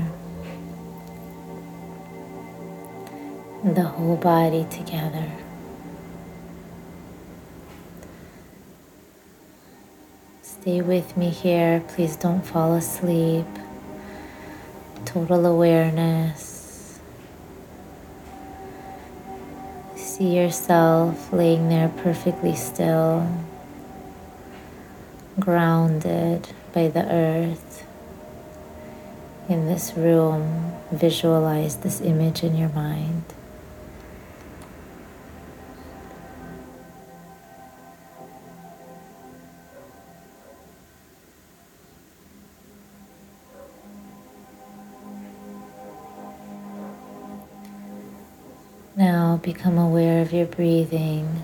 The 3.64 3.82
whole 3.82 4.16
body 4.16 4.66
together. 4.70 5.32
Stay 10.64 10.80
with 10.80 11.14
me 11.14 11.28
here. 11.28 11.84
Please 11.88 12.16
don't 12.16 12.40
fall 12.40 12.72
asleep. 12.72 13.44
Total 15.04 15.44
awareness. 15.44 16.98
See 19.94 20.34
yourself 20.34 21.30
laying 21.34 21.68
there 21.68 21.90
perfectly 21.90 22.56
still, 22.56 23.28
grounded 25.38 26.48
by 26.72 26.88
the 26.88 27.04
earth. 27.12 27.86
In 29.50 29.66
this 29.66 29.92
room, 29.92 30.72
visualize 30.90 31.76
this 31.76 32.00
image 32.00 32.42
in 32.42 32.56
your 32.56 32.70
mind. 32.70 33.24
Become 49.44 49.76
aware 49.76 50.22
of 50.22 50.32
your 50.32 50.46
breathing. 50.46 51.42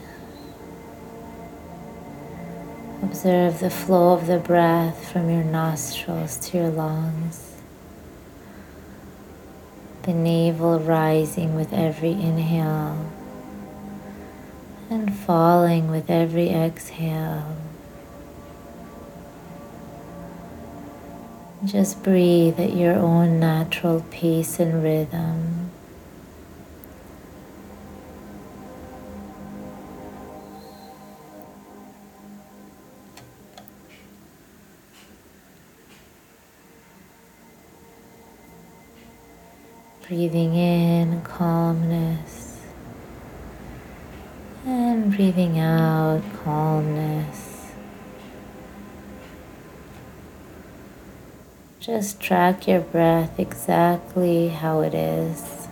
Observe 3.03 3.61
the 3.61 3.69
flow 3.69 4.15
of 4.15 4.27
the 4.27 4.39
breath 4.39 5.13
from 5.13 5.29
your 5.29 5.45
nostrils 5.45 6.39
to 6.39 6.57
your 6.57 6.71
lungs. 6.71 7.61
The 10.05 10.15
navel 10.15 10.81
rising 10.81 11.55
with 11.55 11.75
every 11.75 12.13
inhale 12.13 13.13
and 14.89 15.15
falling 15.15 15.91
with 15.91 16.09
every 16.09 16.49
exhale. 16.49 17.55
Just 21.67 22.03
breathe 22.03 22.59
at 22.59 22.75
your 22.75 22.95
own 22.95 23.39
natural 23.39 24.07
pace 24.11 24.59
and 24.59 24.83
rhythm. 24.83 25.60
Breathing 40.11 40.57
in 40.57 41.23
calmness 41.23 42.59
and 44.67 45.15
breathing 45.15 45.57
out 45.61 46.21
calmness. 46.43 47.71
Just 51.79 52.21
track 52.21 52.67
your 52.67 52.81
breath 52.81 53.39
exactly 53.39 54.49
how 54.49 54.81
it 54.81 54.95
is. 54.95 55.69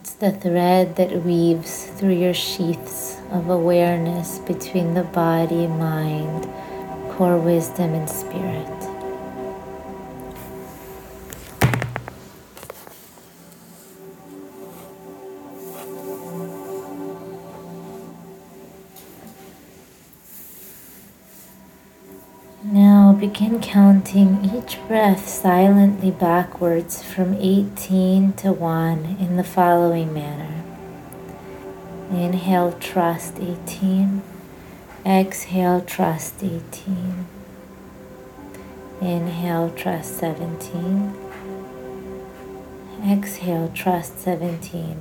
It's 0.00 0.12
the 0.12 0.30
thread 0.30 0.94
that 0.94 1.24
weaves 1.24 1.86
through 1.86 2.14
your 2.14 2.34
sheaths 2.34 3.16
of 3.32 3.50
awareness 3.50 4.38
between 4.38 4.94
the 4.94 5.02
body, 5.02 5.66
mind, 5.66 6.48
core 7.18 7.36
wisdom 7.36 7.94
and 7.94 8.08
spirit. 8.08 8.64
Now 22.62 23.16
begin 23.18 23.60
counting 23.60 24.44
each 24.54 24.78
breath 24.86 25.28
silently 25.28 26.12
backwards 26.12 27.02
from 27.02 27.34
18 27.34 28.34
to 28.34 28.52
1 28.52 29.16
in 29.18 29.36
the 29.36 29.42
following 29.42 30.14
manner. 30.14 30.62
Inhale, 32.12 32.78
trust 32.78 33.40
18. 33.40 34.22
Exhale, 35.06 35.80
trust 35.82 36.42
18. 36.42 37.26
Inhale, 39.00 39.70
trust 39.70 40.18
17. 40.18 41.14
Exhale, 43.08 43.70
trust 43.72 44.18
17. 44.18 44.96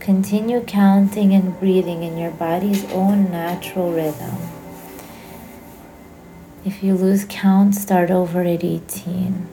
Continue 0.00 0.60
counting 0.62 1.32
and 1.32 1.58
breathing 1.60 2.02
in 2.02 2.18
your 2.18 2.32
body's 2.32 2.84
own 2.92 3.30
natural 3.30 3.92
rhythm. 3.92 4.36
If 6.64 6.82
you 6.82 6.94
lose 6.94 7.24
count, 7.28 7.76
start 7.76 8.10
over 8.10 8.42
at 8.42 8.64
18. 8.64 9.48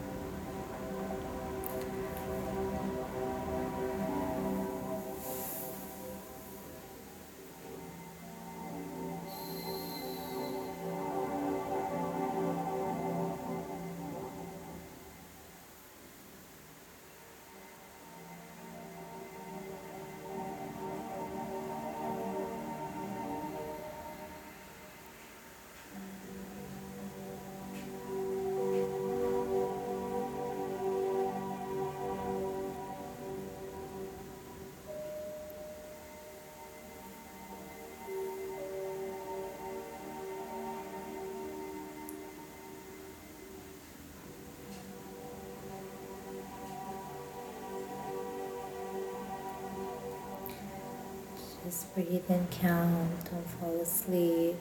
Breathe 52.09 52.23
and 52.29 52.49
count, 52.49 53.11
don't 53.29 53.47
fall 53.47 53.79
asleep. 53.81 54.55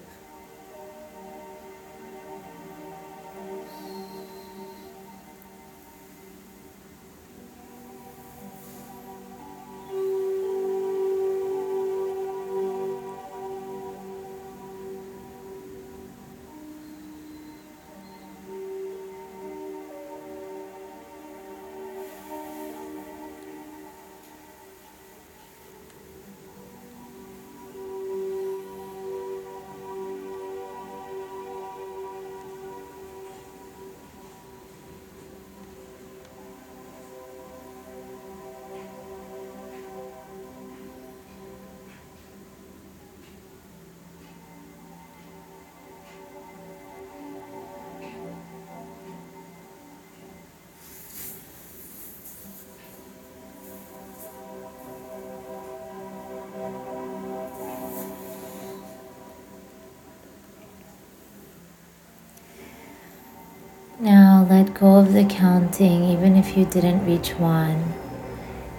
Let 64.48 64.72
go 64.72 64.96
of 64.96 65.12
the 65.12 65.26
counting, 65.26 66.04
even 66.04 66.34
if 66.34 66.56
you 66.56 66.64
didn't 66.64 67.04
reach 67.04 67.32
one, 67.32 67.92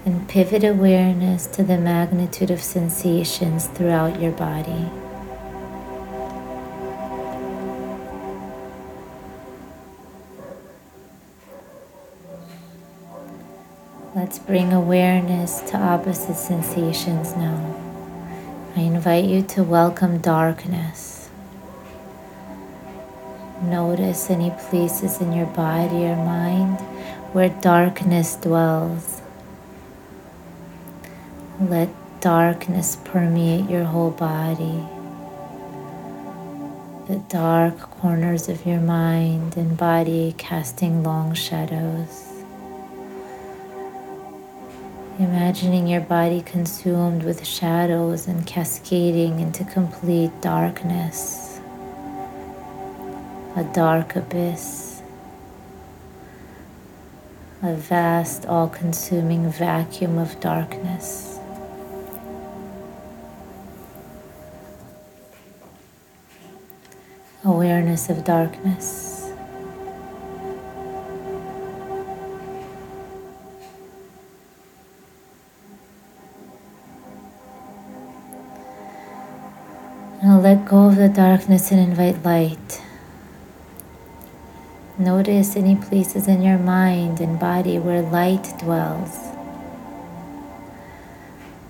and 0.04 0.28
pivot 0.28 0.64
awareness 0.64 1.46
to 1.46 1.62
the 1.62 1.78
magnitude 1.78 2.50
of 2.50 2.60
sensations 2.60 3.68
throughout 3.68 4.20
your 4.20 4.32
body. 4.32 4.90
Let's 14.16 14.40
bring 14.40 14.74
awareness 14.74 15.62
to 15.70 15.78
opposite 15.78 16.36
sensations 16.36 17.36
now. 17.36 17.76
I 18.76 18.82
invite 18.82 19.26
you 19.26 19.44
to 19.44 19.64
welcome 19.64 20.18
darkness. 20.18 21.19
Notice 23.62 24.30
any 24.30 24.52
places 24.52 25.20
in 25.20 25.34
your 25.34 25.46
body 25.48 26.06
or 26.06 26.16
mind 26.16 26.80
where 27.34 27.50
darkness 27.50 28.36
dwells. 28.36 29.22
Let 31.60 31.90
darkness 32.22 32.98
permeate 33.04 33.70
your 33.70 33.84
whole 33.84 34.12
body. 34.12 34.86
The 37.08 37.18
dark 37.28 37.80
corners 37.80 38.48
of 38.48 38.66
your 38.66 38.80
mind 38.80 39.58
and 39.58 39.76
body 39.76 40.36
casting 40.38 41.04
long 41.04 41.34
shadows. 41.34 42.28
Imagining 45.20 45.88
your 45.88 46.00
body 46.00 46.42
consumed 46.42 47.24
with 47.24 47.46
shadows 47.46 48.26
and 48.28 48.48
cascading 48.48 49.42
into 49.42 49.66
complete 49.66 50.32
darkness, 50.40 51.49
a 53.60 53.64
dark 53.74 54.16
abyss, 54.16 55.02
a 57.62 57.74
vast, 57.76 58.46
all 58.46 58.70
consuming 58.70 59.52
vacuum 59.52 60.18
of 60.18 60.40
darkness. 60.40 61.38
Awareness 67.44 68.10
of 68.10 68.24
darkness. 68.24 69.34
Let 80.24 80.66
go 80.66 80.88
of 80.88 80.96
the 80.96 81.10
darkness 81.10 81.72
and 81.72 81.82
invite 81.82 82.24
light. 82.24 82.82
Notice 85.00 85.56
any 85.56 85.78
places 85.78 86.28
in 86.28 86.42
your 86.42 86.58
mind 86.58 87.22
and 87.22 87.40
body 87.40 87.80
where 87.80 88.02
light 88.02 88.54
dwells. 88.60 89.18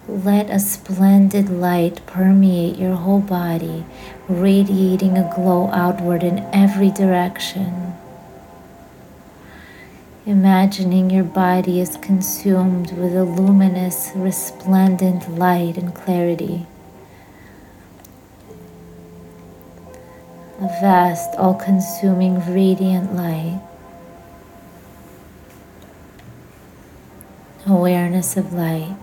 Let 0.08 0.50
a 0.50 0.58
splendid 0.58 1.48
light 1.48 2.04
permeate 2.08 2.80
your 2.80 2.96
whole 2.96 3.20
body, 3.20 3.86
radiating 4.28 5.16
a 5.16 5.32
glow 5.36 5.70
outward 5.72 6.24
in 6.24 6.40
every 6.52 6.90
direction. 6.90 7.94
Imagining 10.26 11.12
your 11.12 11.24
body 11.24 11.80
is 11.80 11.98
consumed 11.98 12.94
with 12.94 13.16
a 13.16 13.26
luminous, 13.26 14.10
resplendent 14.16 15.38
light 15.38 15.78
and 15.78 15.94
clarity. 15.94 16.66
A 20.62 20.68
vast, 20.82 21.36
all 21.38 21.54
consuming, 21.54 22.38
radiant 22.54 23.16
light. 23.16 23.62
Awareness 27.66 28.36
of 28.36 28.52
light. 28.52 28.96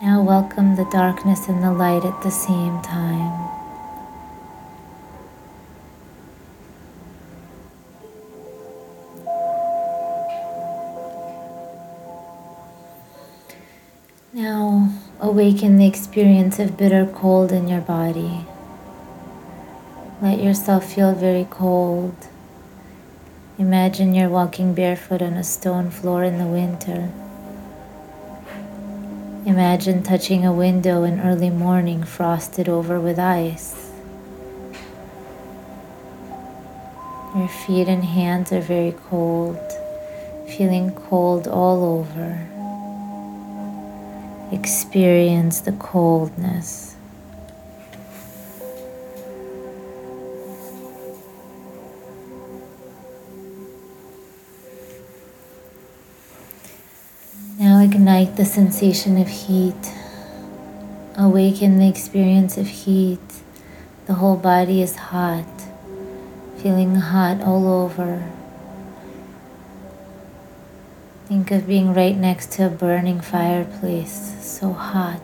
Now 0.00 0.22
welcome 0.22 0.76
the 0.76 0.84
darkness 0.92 1.48
and 1.48 1.64
the 1.64 1.72
light 1.72 2.04
at 2.04 2.22
the 2.22 2.30
same 2.30 2.80
time. 2.82 3.61
Awaken 15.32 15.78
the 15.78 15.86
experience 15.86 16.58
of 16.58 16.76
bitter 16.76 17.06
cold 17.06 17.50
in 17.50 17.66
your 17.66 17.80
body. 17.80 18.44
Let 20.20 20.42
yourself 20.42 20.92
feel 20.92 21.14
very 21.14 21.46
cold. 21.48 22.14
Imagine 23.56 24.14
you're 24.14 24.28
walking 24.28 24.74
barefoot 24.74 25.22
on 25.22 25.32
a 25.32 25.42
stone 25.42 25.90
floor 25.90 26.22
in 26.22 26.36
the 26.36 26.44
winter. 26.44 27.10
Imagine 29.46 30.02
touching 30.02 30.44
a 30.44 30.52
window 30.52 31.02
in 31.02 31.18
early 31.18 31.48
morning 31.48 32.04
frosted 32.04 32.68
over 32.68 33.00
with 33.00 33.18
ice. 33.18 33.90
Your 37.34 37.48
feet 37.48 37.88
and 37.88 38.04
hands 38.04 38.52
are 38.52 38.60
very 38.60 38.94
cold, 39.08 39.56
feeling 40.46 40.90
cold 40.90 41.48
all 41.48 41.82
over 41.82 42.51
experience 44.52 45.60
the 45.60 45.72
coldness. 45.72 46.96
Now 57.58 57.80
ignite 57.80 58.36
the 58.36 58.44
sensation 58.44 59.16
of 59.18 59.28
heat. 59.28 59.74
Awaken 61.16 61.78
the 61.78 61.88
experience 61.88 62.56
of 62.58 62.66
heat. 62.66 63.20
The 64.06 64.14
whole 64.14 64.36
body 64.36 64.82
is 64.82 64.96
hot, 64.96 65.46
feeling 66.58 66.96
hot 66.96 67.40
all 67.40 67.68
over. 67.68 68.28
Think 71.32 71.50
of 71.50 71.66
being 71.66 71.94
right 71.94 72.14
next 72.14 72.52
to 72.52 72.66
a 72.66 72.68
burning 72.68 73.22
fireplace, 73.22 74.36
so 74.42 74.74
hot. 74.74 75.22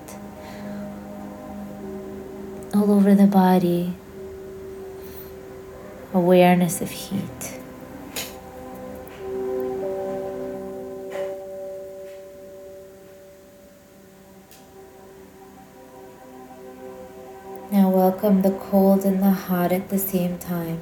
All 2.73 2.91
over 2.91 3.15
the 3.15 3.27
body, 3.27 3.93
awareness 6.15 6.81
of 6.81 6.89
heat. 6.89 7.61
Now 17.71 17.91
welcome 17.91 18.41
the 18.41 18.59
cold 18.59 19.05
and 19.05 19.23
the 19.23 19.33
hot 19.33 19.73
at 19.73 19.91
the 19.91 19.99
same 19.99 20.39
time. 20.39 20.81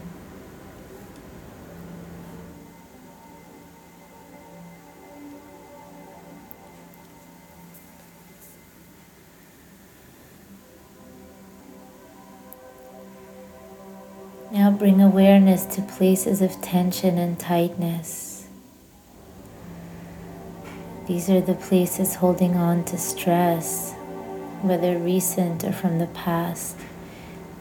Now 14.57 14.71
bring 14.71 15.03
awareness 15.03 15.67
to 15.75 15.83
places 15.83 16.41
of 16.41 16.63
tension 16.63 17.19
and 17.19 17.39
tightness. 17.39 18.47
These 21.07 21.29
are 21.29 21.43
the 21.43 21.53
places 21.53 22.15
holding 22.15 22.57
on 22.57 22.83
to 22.87 22.97
stress, 22.97 23.93
whether 24.63 24.97
recent 24.97 25.63
or 25.63 25.73
from 25.73 25.99
the 25.99 26.07
past, 26.07 26.79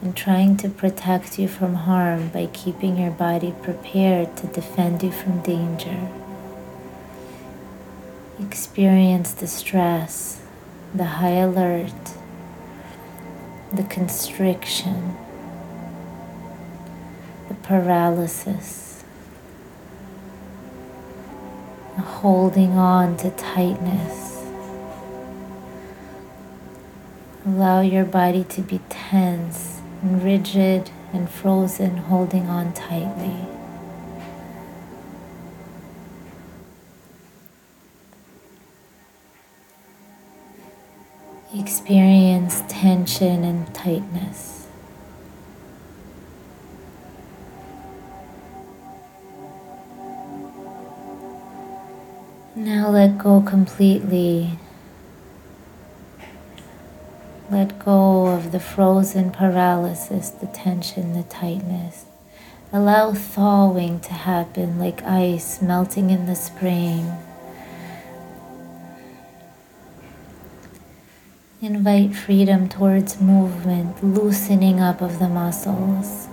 and 0.00 0.16
trying 0.16 0.56
to 0.56 0.70
protect 0.70 1.38
you 1.38 1.48
from 1.48 1.74
harm 1.74 2.28
by 2.30 2.46
keeping 2.54 2.96
your 2.96 3.10
body 3.10 3.54
prepared 3.62 4.34
to 4.38 4.46
defend 4.46 5.02
you 5.02 5.12
from 5.12 5.42
danger. 5.42 6.08
Experience 8.40 9.34
the 9.34 9.46
stress, 9.46 10.40
the 10.94 11.04
high 11.04 11.40
alert, 11.44 11.92
the 13.70 13.84
constriction 13.84 15.14
paralysis, 17.66 19.02
holding 21.96 22.78
on 22.78 23.16
to 23.16 23.28
tightness. 23.30 24.44
Allow 27.44 27.80
your 27.80 28.04
body 28.04 28.44
to 28.44 28.62
be 28.62 28.80
tense 28.88 29.80
and 30.00 30.22
rigid 30.22 30.90
and 31.12 31.28
frozen, 31.28 31.96
holding 31.96 32.46
on 32.46 32.72
tightly. 32.72 33.34
Experience 41.52 42.62
tension 42.68 43.42
and 43.42 43.74
tightness. 43.74 44.55
Now 52.66 52.90
let 52.90 53.16
go 53.16 53.40
completely. 53.42 54.58
Let 57.48 57.78
go 57.78 58.26
of 58.26 58.50
the 58.50 58.58
frozen 58.58 59.30
paralysis, 59.30 60.30
the 60.30 60.48
tension, 60.48 61.12
the 61.12 61.22
tightness. 61.22 62.06
Allow 62.72 63.12
thawing 63.12 64.00
to 64.00 64.12
happen 64.12 64.80
like 64.80 65.00
ice 65.04 65.62
melting 65.62 66.10
in 66.10 66.26
the 66.26 66.34
spring. 66.34 67.12
Invite 71.62 72.16
freedom 72.16 72.68
towards 72.68 73.20
movement, 73.20 74.02
loosening 74.02 74.80
up 74.80 75.00
of 75.00 75.20
the 75.20 75.28
muscles, 75.28 76.26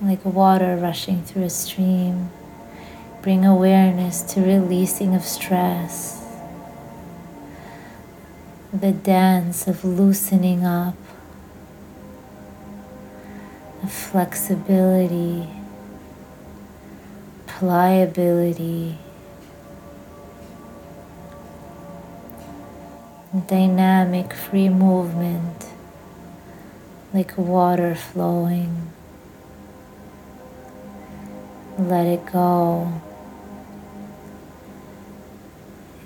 like 0.00 0.24
water 0.24 0.74
rushing 0.74 1.22
through 1.22 1.42
a 1.42 1.50
stream. 1.50 2.30
Bring 3.22 3.44
awareness 3.44 4.22
to 4.34 4.40
releasing 4.40 5.14
of 5.14 5.22
stress, 5.22 6.24
the 8.72 8.92
dance 8.92 9.66
of 9.66 9.84
loosening 9.84 10.64
up, 10.64 10.96
of 13.82 13.92
flexibility, 13.92 15.48
pliability. 17.46 18.98
dynamic 23.46 24.32
free 24.32 24.68
movement 24.68 25.66
like 27.12 27.36
water 27.36 27.94
flowing. 27.94 28.90
Let 31.78 32.06
it 32.06 32.24
go. 32.32 33.00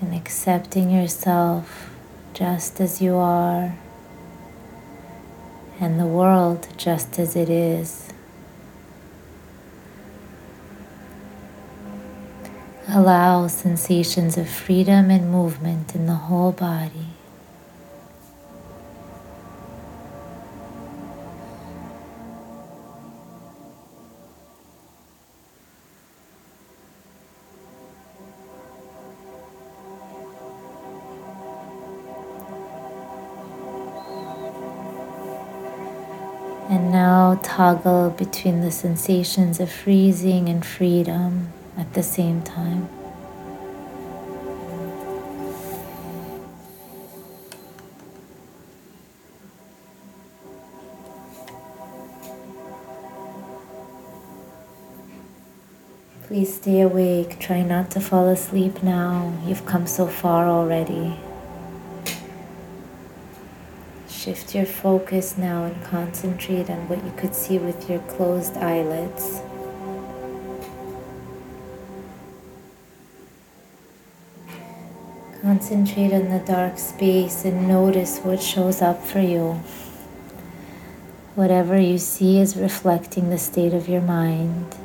And 0.03 0.15
accepting 0.15 0.89
yourself 0.89 1.89
just 2.33 2.81
as 2.81 3.01
you 3.01 3.15
are 3.15 3.73
and 5.79 5.97
the 5.97 6.05
world 6.05 6.67
just 6.75 7.17
as 7.17 7.37
it 7.37 7.49
is. 7.49 8.09
Allow 12.89 13.47
sensations 13.47 14.37
of 14.37 14.49
freedom 14.49 15.09
and 15.09 15.31
movement 15.31 15.95
in 15.95 16.05
the 16.05 16.15
whole 16.27 16.51
body. 16.51 17.12
Toggle 37.41 38.11
between 38.11 38.61
the 38.61 38.71
sensations 38.71 39.59
of 39.59 39.71
freezing 39.71 40.49
and 40.49 40.65
freedom 40.65 41.53
at 41.77 41.93
the 41.93 42.03
same 42.03 42.41
time. 42.41 42.89
Please 56.27 56.55
stay 56.55 56.81
awake. 56.81 57.39
Try 57.39 57.61
not 57.61 57.91
to 57.91 58.01
fall 58.01 58.27
asleep 58.27 58.81
now. 58.81 59.33
You've 59.45 59.65
come 59.65 59.85
so 59.85 60.07
far 60.07 60.47
already. 60.47 61.19
Your 64.53 64.65
focus 64.67 65.35
now 65.35 65.63
and 65.63 65.83
concentrate 65.83 66.69
on 66.69 66.87
what 66.87 67.03
you 67.03 67.11
could 67.17 67.33
see 67.33 67.57
with 67.57 67.89
your 67.89 67.97
closed 68.01 68.55
eyelids. 68.55 69.41
Concentrate 75.41 76.13
on 76.13 76.29
the 76.29 76.43
dark 76.45 76.77
space 76.77 77.45
and 77.45 77.67
notice 77.67 78.19
what 78.19 78.43
shows 78.43 78.79
up 78.83 79.03
for 79.03 79.21
you. 79.21 79.53
Whatever 81.33 81.79
you 81.79 81.97
see 81.97 82.37
is 82.37 82.55
reflecting 82.55 83.31
the 83.31 83.39
state 83.39 83.73
of 83.73 83.89
your 83.89 84.01
mind. 84.01 84.75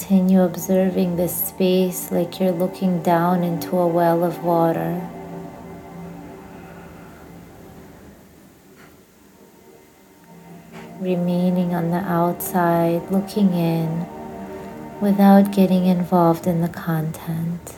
Continue 0.00 0.40
observing 0.40 1.16
this 1.16 1.48
space 1.48 2.10
like 2.10 2.40
you're 2.40 2.50
looking 2.52 3.02
down 3.02 3.44
into 3.44 3.76
a 3.76 3.86
well 3.86 4.24
of 4.24 4.42
water. 4.42 5.06
remaining 10.98 11.74
on 11.74 11.90
the 11.90 11.96
outside, 11.96 13.10
looking 13.10 13.54
in 13.54 14.06
without 15.00 15.50
getting 15.50 15.86
involved 15.86 16.46
in 16.46 16.60
the 16.60 16.68
content. 16.68 17.74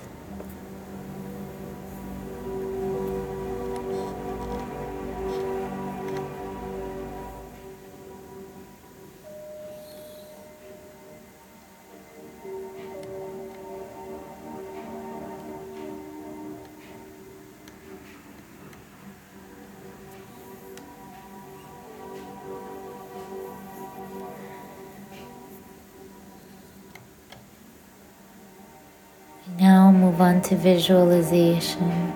Move 30.52 30.60
on 30.60 30.64
to 30.64 30.68
visualization. 30.68 32.12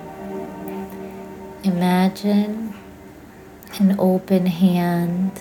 Imagine 1.65 2.75
an 3.79 3.97
open 3.99 4.47
hand. 4.47 5.33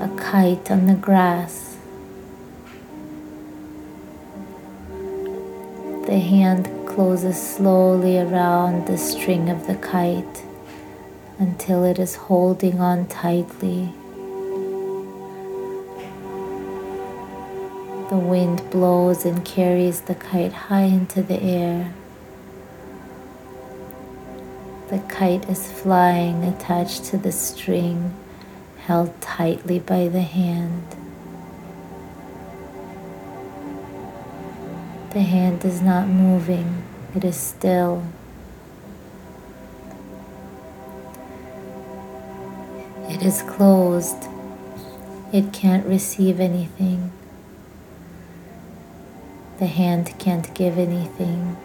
A 0.00 0.08
kite 0.16 0.70
on 0.70 0.86
the 0.86 0.94
grass. 0.94 1.76
The 6.06 6.20
hand 6.20 6.68
closes 6.86 7.36
slowly 7.36 8.18
around 8.18 8.86
the 8.86 8.96
string 8.96 9.50
of 9.50 9.66
the 9.66 9.74
kite 9.74 10.44
until 11.38 11.84
it 11.84 11.98
is 11.98 12.14
holding 12.14 12.80
on 12.80 13.06
tightly. 13.06 13.92
Wind 18.36 18.68
blows 18.68 19.24
and 19.24 19.46
carries 19.46 20.02
the 20.02 20.14
kite 20.14 20.52
high 20.52 20.82
into 20.82 21.22
the 21.22 21.40
air. 21.40 21.94
The 24.90 24.98
kite 25.08 25.48
is 25.48 25.72
flying 25.72 26.44
attached 26.44 27.06
to 27.06 27.16
the 27.16 27.32
string, 27.32 28.14
held 28.76 29.18
tightly 29.22 29.78
by 29.78 30.08
the 30.08 30.20
hand. 30.20 30.84
The 35.14 35.22
hand 35.22 35.64
is 35.64 35.80
not 35.80 36.06
moving, 36.06 36.82
it 37.14 37.24
is 37.24 37.36
still. 37.36 38.04
It 43.08 43.22
is 43.22 43.40
closed, 43.40 44.28
it 45.32 45.54
can't 45.54 45.86
receive 45.86 46.38
anything. 46.38 47.15
The 49.58 49.66
hand 49.66 50.12
can't 50.18 50.52
give 50.54 50.76
anything. 50.76 51.56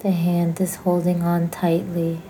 The 0.00 0.10
hand 0.10 0.60
is 0.60 0.76
holding 0.76 1.22
on 1.22 1.48
tightly. 1.48 2.20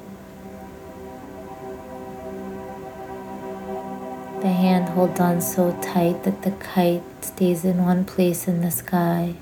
The 4.40 4.52
hand 4.52 4.90
holds 4.90 5.18
on 5.18 5.40
so 5.40 5.76
tight 5.82 6.22
that 6.22 6.42
the 6.42 6.52
kite 6.52 7.02
stays 7.24 7.64
in 7.64 7.84
one 7.84 8.04
place 8.04 8.46
in 8.46 8.60
the 8.60 8.70
sky. 8.70 9.34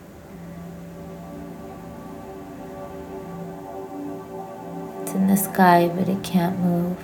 It's 5.02 5.12
in 5.12 5.26
the 5.26 5.36
sky, 5.36 5.88
but 5.94 6.08
it 6.08 6.24
can't 6.24 6.58
move. 6.60 6.96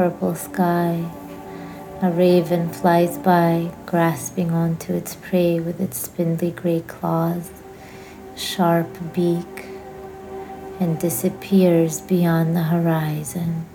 Purple 0.00 0.34
sky. 0.34 1.04
A 2.00 2.10
raven 2.10 2.70
flies 2.70 3.18
by, 3.18 3.70
grasping 3.84 4.50
onto 4.50 4.94
its 4.94 5.14
prey 5.14 5.60
with 5.60 5.78
its 5.78 5.98
spindly 5.98 6.52
gray 6.52 6.80
claws, 6.80 7.50
sharp 8.34 8.88
beak, 9.12 9.66
and 10.80 10.98
disappears 10.98 12.00
beyond 12.00 12.56
the 12.56 12.62
horizon. 12.62 13.66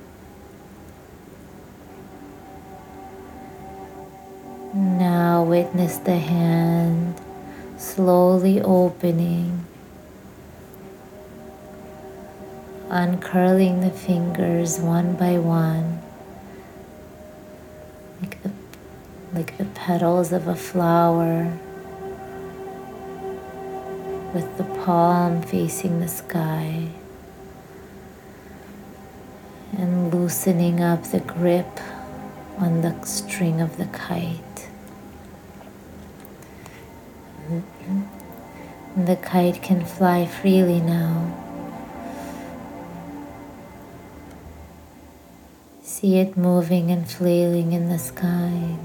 Now 4.73 5.43
witness 5.43 5.97
the 5.97 6.17
hand 6.17 7.21
slowly 7.77 8.59
opening, 8.61 9.63
uncurling 12.89 13.81
the 13.81 13.91
fingers 13.91 14.79
one 14.79 15.15
by 15.15 15.37
one, 15.37 15.94
like 19.35 19.57
the 19.57 19.65
petals 19.65 20.31
of 20.31 20.47
a 20.47 20.55
flower, 20.55 21.59
with 24.33 24.57
the 24.57 24.63
palm 24.85 25.41
facing 25.41 25.99
the 25.99 26.07
sky, 26.07 26.87
and 29.77 30.13
loosening 30.13 30.81
up 30.81 31.03
the 31.11 31.19
grip 31.19 31.81
on 32.59 32.79
the 32.79 32.97
string 33.03 33.59
of 33.59 33.75
the 33.75 33.87
kite. 33.87 34.69
The 38.95 39.17
kite 39.17 39.61
can 39.61 39.83
fly 39.83 40.25
freely 40.25 40.79
now. 40.79 41.41
See 45.81 46.19
it 46.19 46.37
moving 46.37 46.89
and 46.89 47.09
flailing 47.09 47.73
in 47.73 47.89
the 47.89 47.99
sky, 47.99 48.77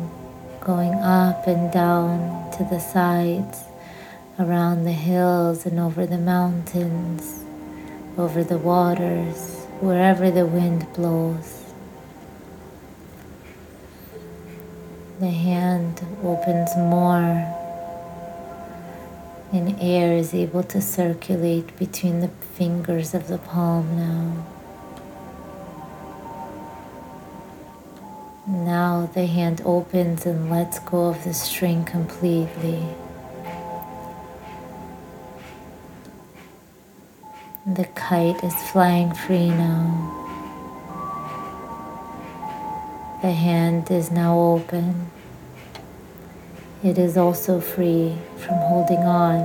going 0.70 0.94
up 1.00 1.48
and 1.48 1.72
down 1.72 2.48
to 2.52 2.62
the 2.62 2.78
sides, 2.78 3.64
around 4.38 4.84
the 4.84 4.92
hills 4.92 5.66
and 5.66 5.80
over 5.80 6.06
the 6.06 6.16
mountains, 6.16 7.42
over 8.16 8.44
the 8.44 8.56
waters, 8.56 9.64
wherever 9.80 10.30
the 10.30 10.46
wind 10.46 10.86
blows. 10.94 11.64
The 15.18 15.30
hand 15.30 16.06
opens 16.22 16.70
more 16.76 17.34
and 19.50 19.76
air 19.80 20.12
is 20.12 20.32
able 20.32 20.62
to 20.62 20.80
circulate 20.80 21.76
between 21.80 22.20
the 22.20 22.28
fingers 22.28 23.12
of 23.12 23.26
the 23.26 23.38
palm 23.38 23.96
now. 23.96 24.59
Now 28.50 29.08
the 29.14 29.26
hand 29.26 29.62
opens 29.64 30.26
and 30.26 30.50
lets 30.50 30.80
go 30.80 31.10
of 31.10 31.22
the 31.22 31.32
string 31.32 31.84
completely. 31.84 32.82
The 37.64 37.84
kite 37.94 38.42
is 38.42 38.54
flying 38.72 39.14
free 39.14 39.50
now. 39.50 40.16
The 43.22 43.30
hand 43.30 43.88
is 43.88 44.10
now 44.10 44.36
open. 44.36 45.12
It 46.82 46.98
is 46.98 47.16
also 47.16 47.60
free 47.60 48.16
from 48.36 48.56
holding 48.56 49.04
on. 49.04 49.38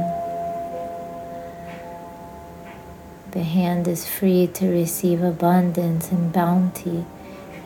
The 3.33 3.43
hand 3.43 3.87
is 3.87 4.09
free 4.09 4.47
to 4.47 4.67
receive 4.67 5.21
abundance 5.21 6.11
and 6.11 6.33
bounty 6.33 7.05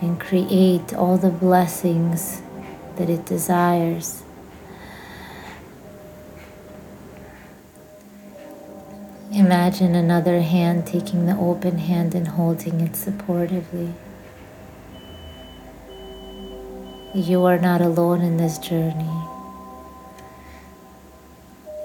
and 0.00 0.20
create 0.20 0.94
all 0.94 1.16
the 1.16 1.30
blessings 1.30 2.42
that 2.96 3.10
it 3.10 3.26
desires. 3.26 4.22
Imagine 9.32 9.94
another 9.94 10.40
hand 10.40 10.86
taking 10.86 11.26
the 11.26 11.36
open 11.36 11.78
hand 11.78 12.14
and 12.14 12.28
holding 12.28 12.80
it 12.80 12.92
supportively. 12.92 13.92
You 17.14 17.44
are 17.44 17.58
not 17.58 17.80
alone 17.80 18.22
in 18.22 18.36
this 18.36 18.58
journey 18.58 19.30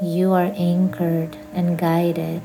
you 0.01 0.33
are 0.33 0.51
anchored 0.55 1.37
and 1.53 1.77
guided. 1.77 2.41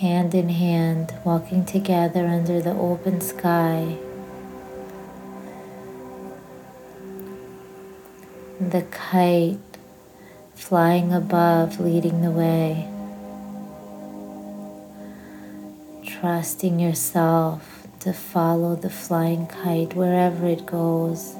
Hand 0.00 0.32
in 0.32 0.48
hand, 0.48 1.12
walking 1.24 1.64
together 1.64 2.24
under 2.24 2.60
the 2.60 2.70
open 2.70 3.20
sky. 3.20 3.96
The 8.60 8.82
kite 8.92 9.58
flying 10.54 11.12
above, 11.12 11.80
leading 11.80 12.22
the 12.22 12.30
way. 12.30 12.86
Trusting 16.06 16.78
yourself 16.78 17.88
to 17.98 18.12
follow 18.12 18.76
the 18.76 18.90
flying 18.90 19.48
kite 19.48 19.94
wherever 19.94 20.46
it 20.46 20.64
goes. 20.64 21.34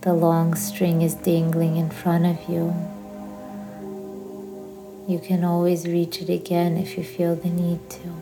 The 0.00 0.14
long 0.14 0.54
string 0.54 1.02
is 1.02 1.14
dangling 1.14 1.76
in 1.76 1.90
front 1.90 2.26
of 2.26 2.48
you. 2.48 2.74
You 5.06 5.18
can 5.18 5.44
always 5.44 5.86
reach 5.86 6.22
it 6.22 6.30
again 6.30 6.78
if 6.78 6.96
you 6.96 7.04
feel 7.04 7.36
the 7.36 7.50
need 7.50 7.90
to. 7.90 8.14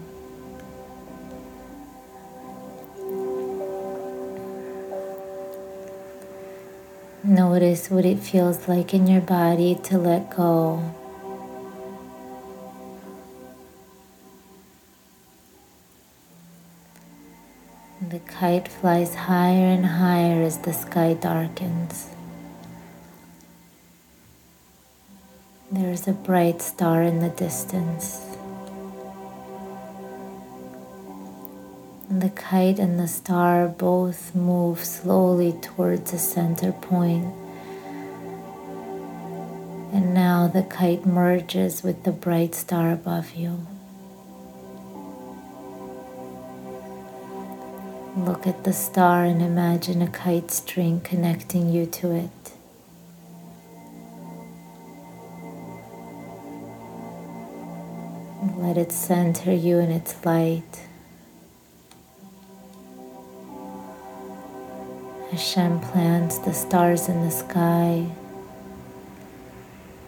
Notice 7.23 7.89
what 7.89 8.05
it 8.05 8.19
feels 8.19 8.67
like 8.67 8.93
in 8.95 9.07
your 9.07 9.21
body 9.21 9.77
to 9.85 9.97
let 9.97 10.35
go. 10.35 10.93
The 18.11 18.19
kite 18.19 18.67
flies 18.67 19.15
higher 19.15 19.69
and 19.69 19.87
higher 19.87 20.43
as 20.43 20.59
the 20.59 20.73
sky 20.73 21.15
darkens. 21.15 22.09
A 26.09 26.13
bright 26.13 26.61
star 26.61 27.03
in 27.03 27.21
the 27.21 27.29
distance. 27.29 28.33
the 32.21 32.31
kite 32.31 32.79
and 32.79 33.01
the 33.01 33.09
star 33.09 33.67
both 33.67 34.35
move 34.35 34.85
slowly 34.85 35.53
towards 35.63 36.13
the 36.13 36.19
center 36.19 36.71
point. 36.71 37.33
And 39.93 40.13
now 40.15 40.47
the 40.47 40.63
kite 40.63 41.07
merges 41.07 41.83
with 41.83 42.05
the 42.05 42.13
bright 42.13 42.55
star 42.55 42.93
above 42.93 43.35
you. 43.35 43.67
Look 48.17 48.47
at 48.47 48.65
the 48.65 48.73
star 48.73 49.25
and 49.25 49.41
imagine 49.41 50.03
a 50.03 50.09
kite 50.09 50.51
string 50.51 51.01
connecting 51.01 51.73
you 51.73 51.87
to 51.87 52.13
it. 52.13 52.52
Let 58.57 58.77
it 58.77 58.93
center 58.93 59.53
you 59.53 59.79
in 59.79 59.91
its 59.91 60.25
light. 60.25 60.87
Hashem 65.31 65.81
plants 65.81 66.39
the 66.39 66.53
stars 66.53 67.09
in 67.09 67.23
the 67.23 67.31
sky, 67.31 68.07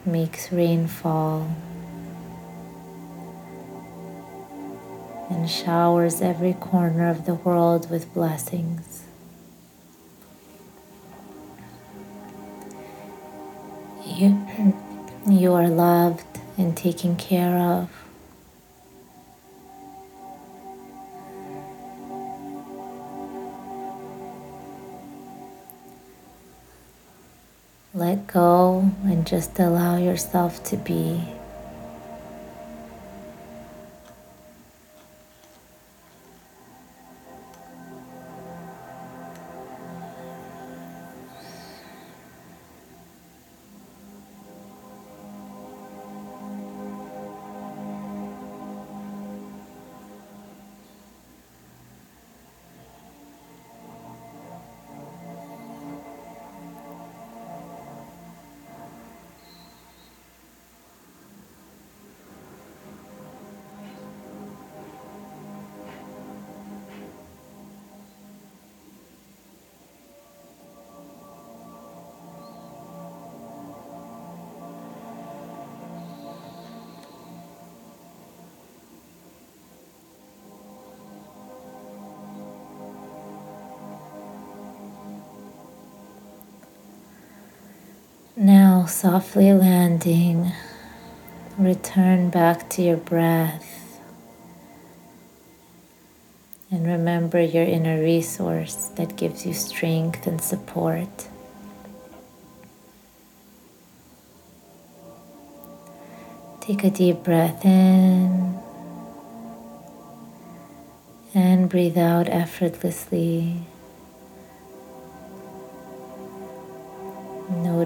makes 0.04 0.52
rain 0.52 0.86
fall. 0.86 1.48
and 5.30 5.50
showers 5.50 6.20
every 6.20 6.52
corner 6.54 7.08
of 7.08 7.26
the 7.26 7.34
world 7.34 7.90
with 7.90 8.12
blessings. 8.14 9.04
You, 14.06 14.46
you 15.28 15.52
are 15.52 15.68
loved 15.68 16.26
and 16.56 16.76
taken 16.76 17.16
care 17.16 17.56
of. 17.56 18.03
Go 28.34 28.90
and 29.04 29.24
just 29.24 29.60
allow 29.60 29.96
yourself 29.96 30.62
to 30.64 30.76
be. 30.76 31.22
Softly 88.86 89.52
landing, 89.52 90.52
return 91.58 92.30
back 92.30 92.68
to 92.70 92.82
your 92.82 92.96
breath. 92.96 94.00
And 96.70 96.86
remember 96.86 97.40
your 97.40 97.64
inner 97.64 98.00
resource 98.00 98.88
that 98.96 99.16
gives 99.16 99.44
you 99.46 99.52
strength 99.52 100.26
and 100.26 100.40
support. 100.40 101.28
Take 106.60 106.84
a 106.84 106.90
deep 106.90 107.22
breath 107.24 107.64
in 107.64 108.58
and 111.34 111.68
breathe 111.68 111.98
out 111.98 112.28
effortlessly. 112.28 113.66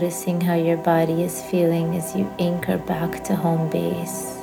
Noticing 0.01 0.41
how 0.41 0.55
your 0.55 0.77
body 0.77 1.25
is 1.25 1.43
feeling 1.43 1.97
as 1.97 2.15
you 2.15 2.33
anchor 2.39 2.79
back 2.79 3.25
to 3.25 3.35
home 3.35 3.69
base. 3.69 4.39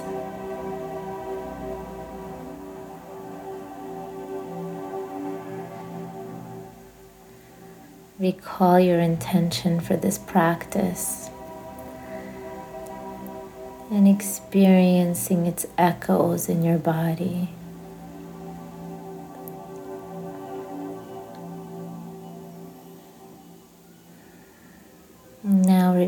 Recall 8.20 8.82
your 8.82 9.00
intention 9.00 9.80
for 9.80 9.96
this 9.96 10.18
practice 10.18 11.30
and 13.90 14.10
experiencing 14.10 15.46
its 15.46 15.66
echoes 15.78 16.50
in 16.50 16.66
your 16.66 16.80
body. 16.80 17.48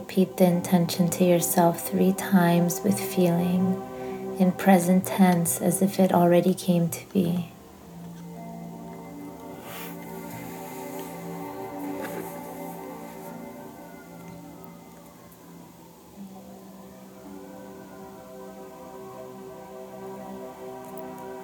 Repeat 0.08 0.38
the 0.38 0.46
intention 0.46 1.10
to 1.10 1.26
yourself 1.26 1.86
three 1.86 2.14
times 2.14 2.80
with 2.82 2.98
feeling 2.98 3.76
in 4.40 4.54
present 4.54 5.06
tense 5.06 5.60
as 5.60 5.82
if 5.82 6.00
it 6.00 6.14
already 6.14 6.54
came 6.54 6.88
to 6.88 7.06
be. 7.12 7.52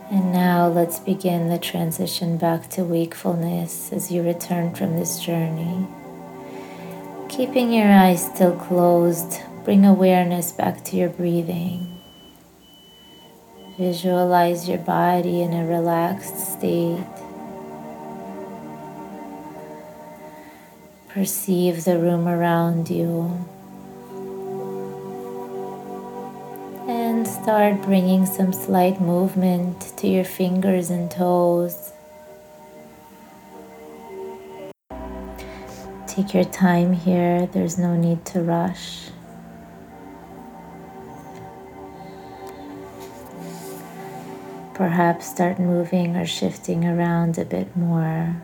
And 0.09 0.31
now 0.31 0.69
let's 0.69 0.99
begin 0.99 1.49
the 1.49 1.57
transition 1.57 2.37
back 2.37 2.69
to 2.69 2.85
wakefulness 2.85 3.91
as 3.91 4.09
you 4.09 4.23
return 4.23 4.73
from 4.73 4.95
this 4.95 5.19
journey. 5.19 5.85
Keeping 7.35 7.73
your 7.73 7.91
eyes 7.91 8.27
still 8.27 8.55
closed, 8.55 9.41
bring 9.65 9.87
awareness 9.87 10.51
back 10.51 10.83
to 10.85 10.95
your 10.95 11.09
breathing. 11.09 11.99
Visualize 13.75 14.69
your 14.69 14.77
body 14.77 15.41
in 15.41 15.51
a 15.51 15.65
relaxed 15.65 16.37
state. 16.37 17.03
Perceive 21.09 21.85
the 21.85 21.97
room 21.97 22.27
around 22.27 22.91
you. 22.91 23.43
And 26.87 27.27
start 27.27 27.81
bringing 27.81 28.27
some 28.27 28.53
slight 28.53 29.01
movement 29.01 29.97
to 29.97 30.07
your 30.07 30.23
fingers 30.23 30.91
and 30.91 31.09
toes. 31.09 31.93
Take 36.13 36.35
your 36.35 36.43
time 36.43 36.93
here, 36.93 37.47
there's 37.47 37.79
no 37.79 37.95
need 37.95 38.23
to 38.25 38.41
rush. 38.43 39.09
Perhaps 44.75 45.25
start 45.25 45.59
moving 45.59 46.15
or 46.15 46.27
shifting 46.27 46.85
around 46.85 47.39
a 47.39 47.45
bit 47.45 47.75
more. 47.75 48.35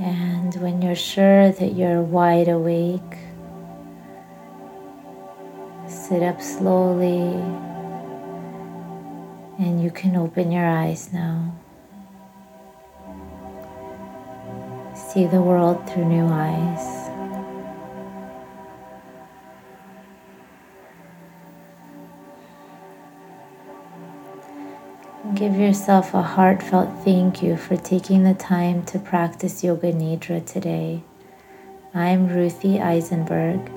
And 0.00 0.52
when 0.56 0.82
you're 0.82 0.96
sure 0.96 1.52
that 1.52 1.74
you're 1.76 2.02
wide 2.02 2.48
awake, 2.48 3.00
sit 5.86 6.24
up 6.24 6.42
slowly 6.42 7.40
and 9.64 9.82
you 9.82 9.90
can 9.90 10.14
open 10.14 10.52
your 10.52 10.66
eyes 10.66 11.10
now. 11.10 11.54
See 14.94 15.26
the 15.26 15.40
world 15.40 15.88
through 15.88 16.04
new 16.04 16.26
eyes. 16.26 17.00
Give 25.34 25.56
yourself 25.56 26.12
a 26.12 26.20
heartfelt 26.20 26.90
thank 27.02 27.42
you 27.42 27.56
for 27.56 27.76
taking 27.76 28.22
the 28.22 28.34
time 28.34 28.84
to 28.84 28.98
practice 28.98 29.64
Yoga 29.64 29.92
Nidra 29.92 30.44
today. 30.44 31.02
I'm 31.94 32.28
Ruthie 32.28 32.78
Ayzenberg, 32.78 33.70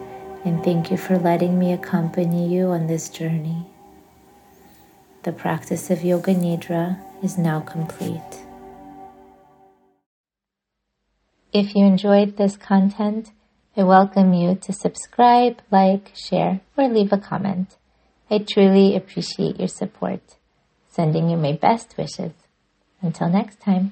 and 0.43 0.61
thank 0.65 0.91
you 0.91 0.97
for 0.97 1.17
letting 1.17 1.57
me 1.57 1.71
accompany 1.71 2.53
you 2.53 2.67
on 2.67 2.87
this 2.87 3.07
journey. 3.09 3.65
The 5.27 5.33
practice 5.33 5.91
of 5.91 6.05
Yoga 6.05 6.33
Nidra 6.33 6.97
is 7.21 7.37
now 7.37 7.59
complete. 7.59 8.45
If 11.51 11.75
you 11.75 11.85
enjoyed 11.85 12.37
this 12.37 12.55
content, 12.55 13.31
I 13.75 13.83
welcome 13.83 14.33
you 14.33 14.55
to 14.55 14.71
subscribe, 14.71 15.61
like, 15.69 16.13
share, 16.15 16.61
or 16.77 16.87
leave 16.87 17.11
a 17.11 17.17
comment. 17.17 17.75
I 18.31 18.37
truly 18.37 18.95
appreciate 18.95 19.59
your 19.59 19.67
support. 19.67 20.21
Sending 20.87 21.29
you 21.29 21.35
my 21.35 21.51
best 21.51 21.97
wishes. 21.97 22.31
Until 23.01 23.27
next 23.27 23.59
time. 23.59 23.91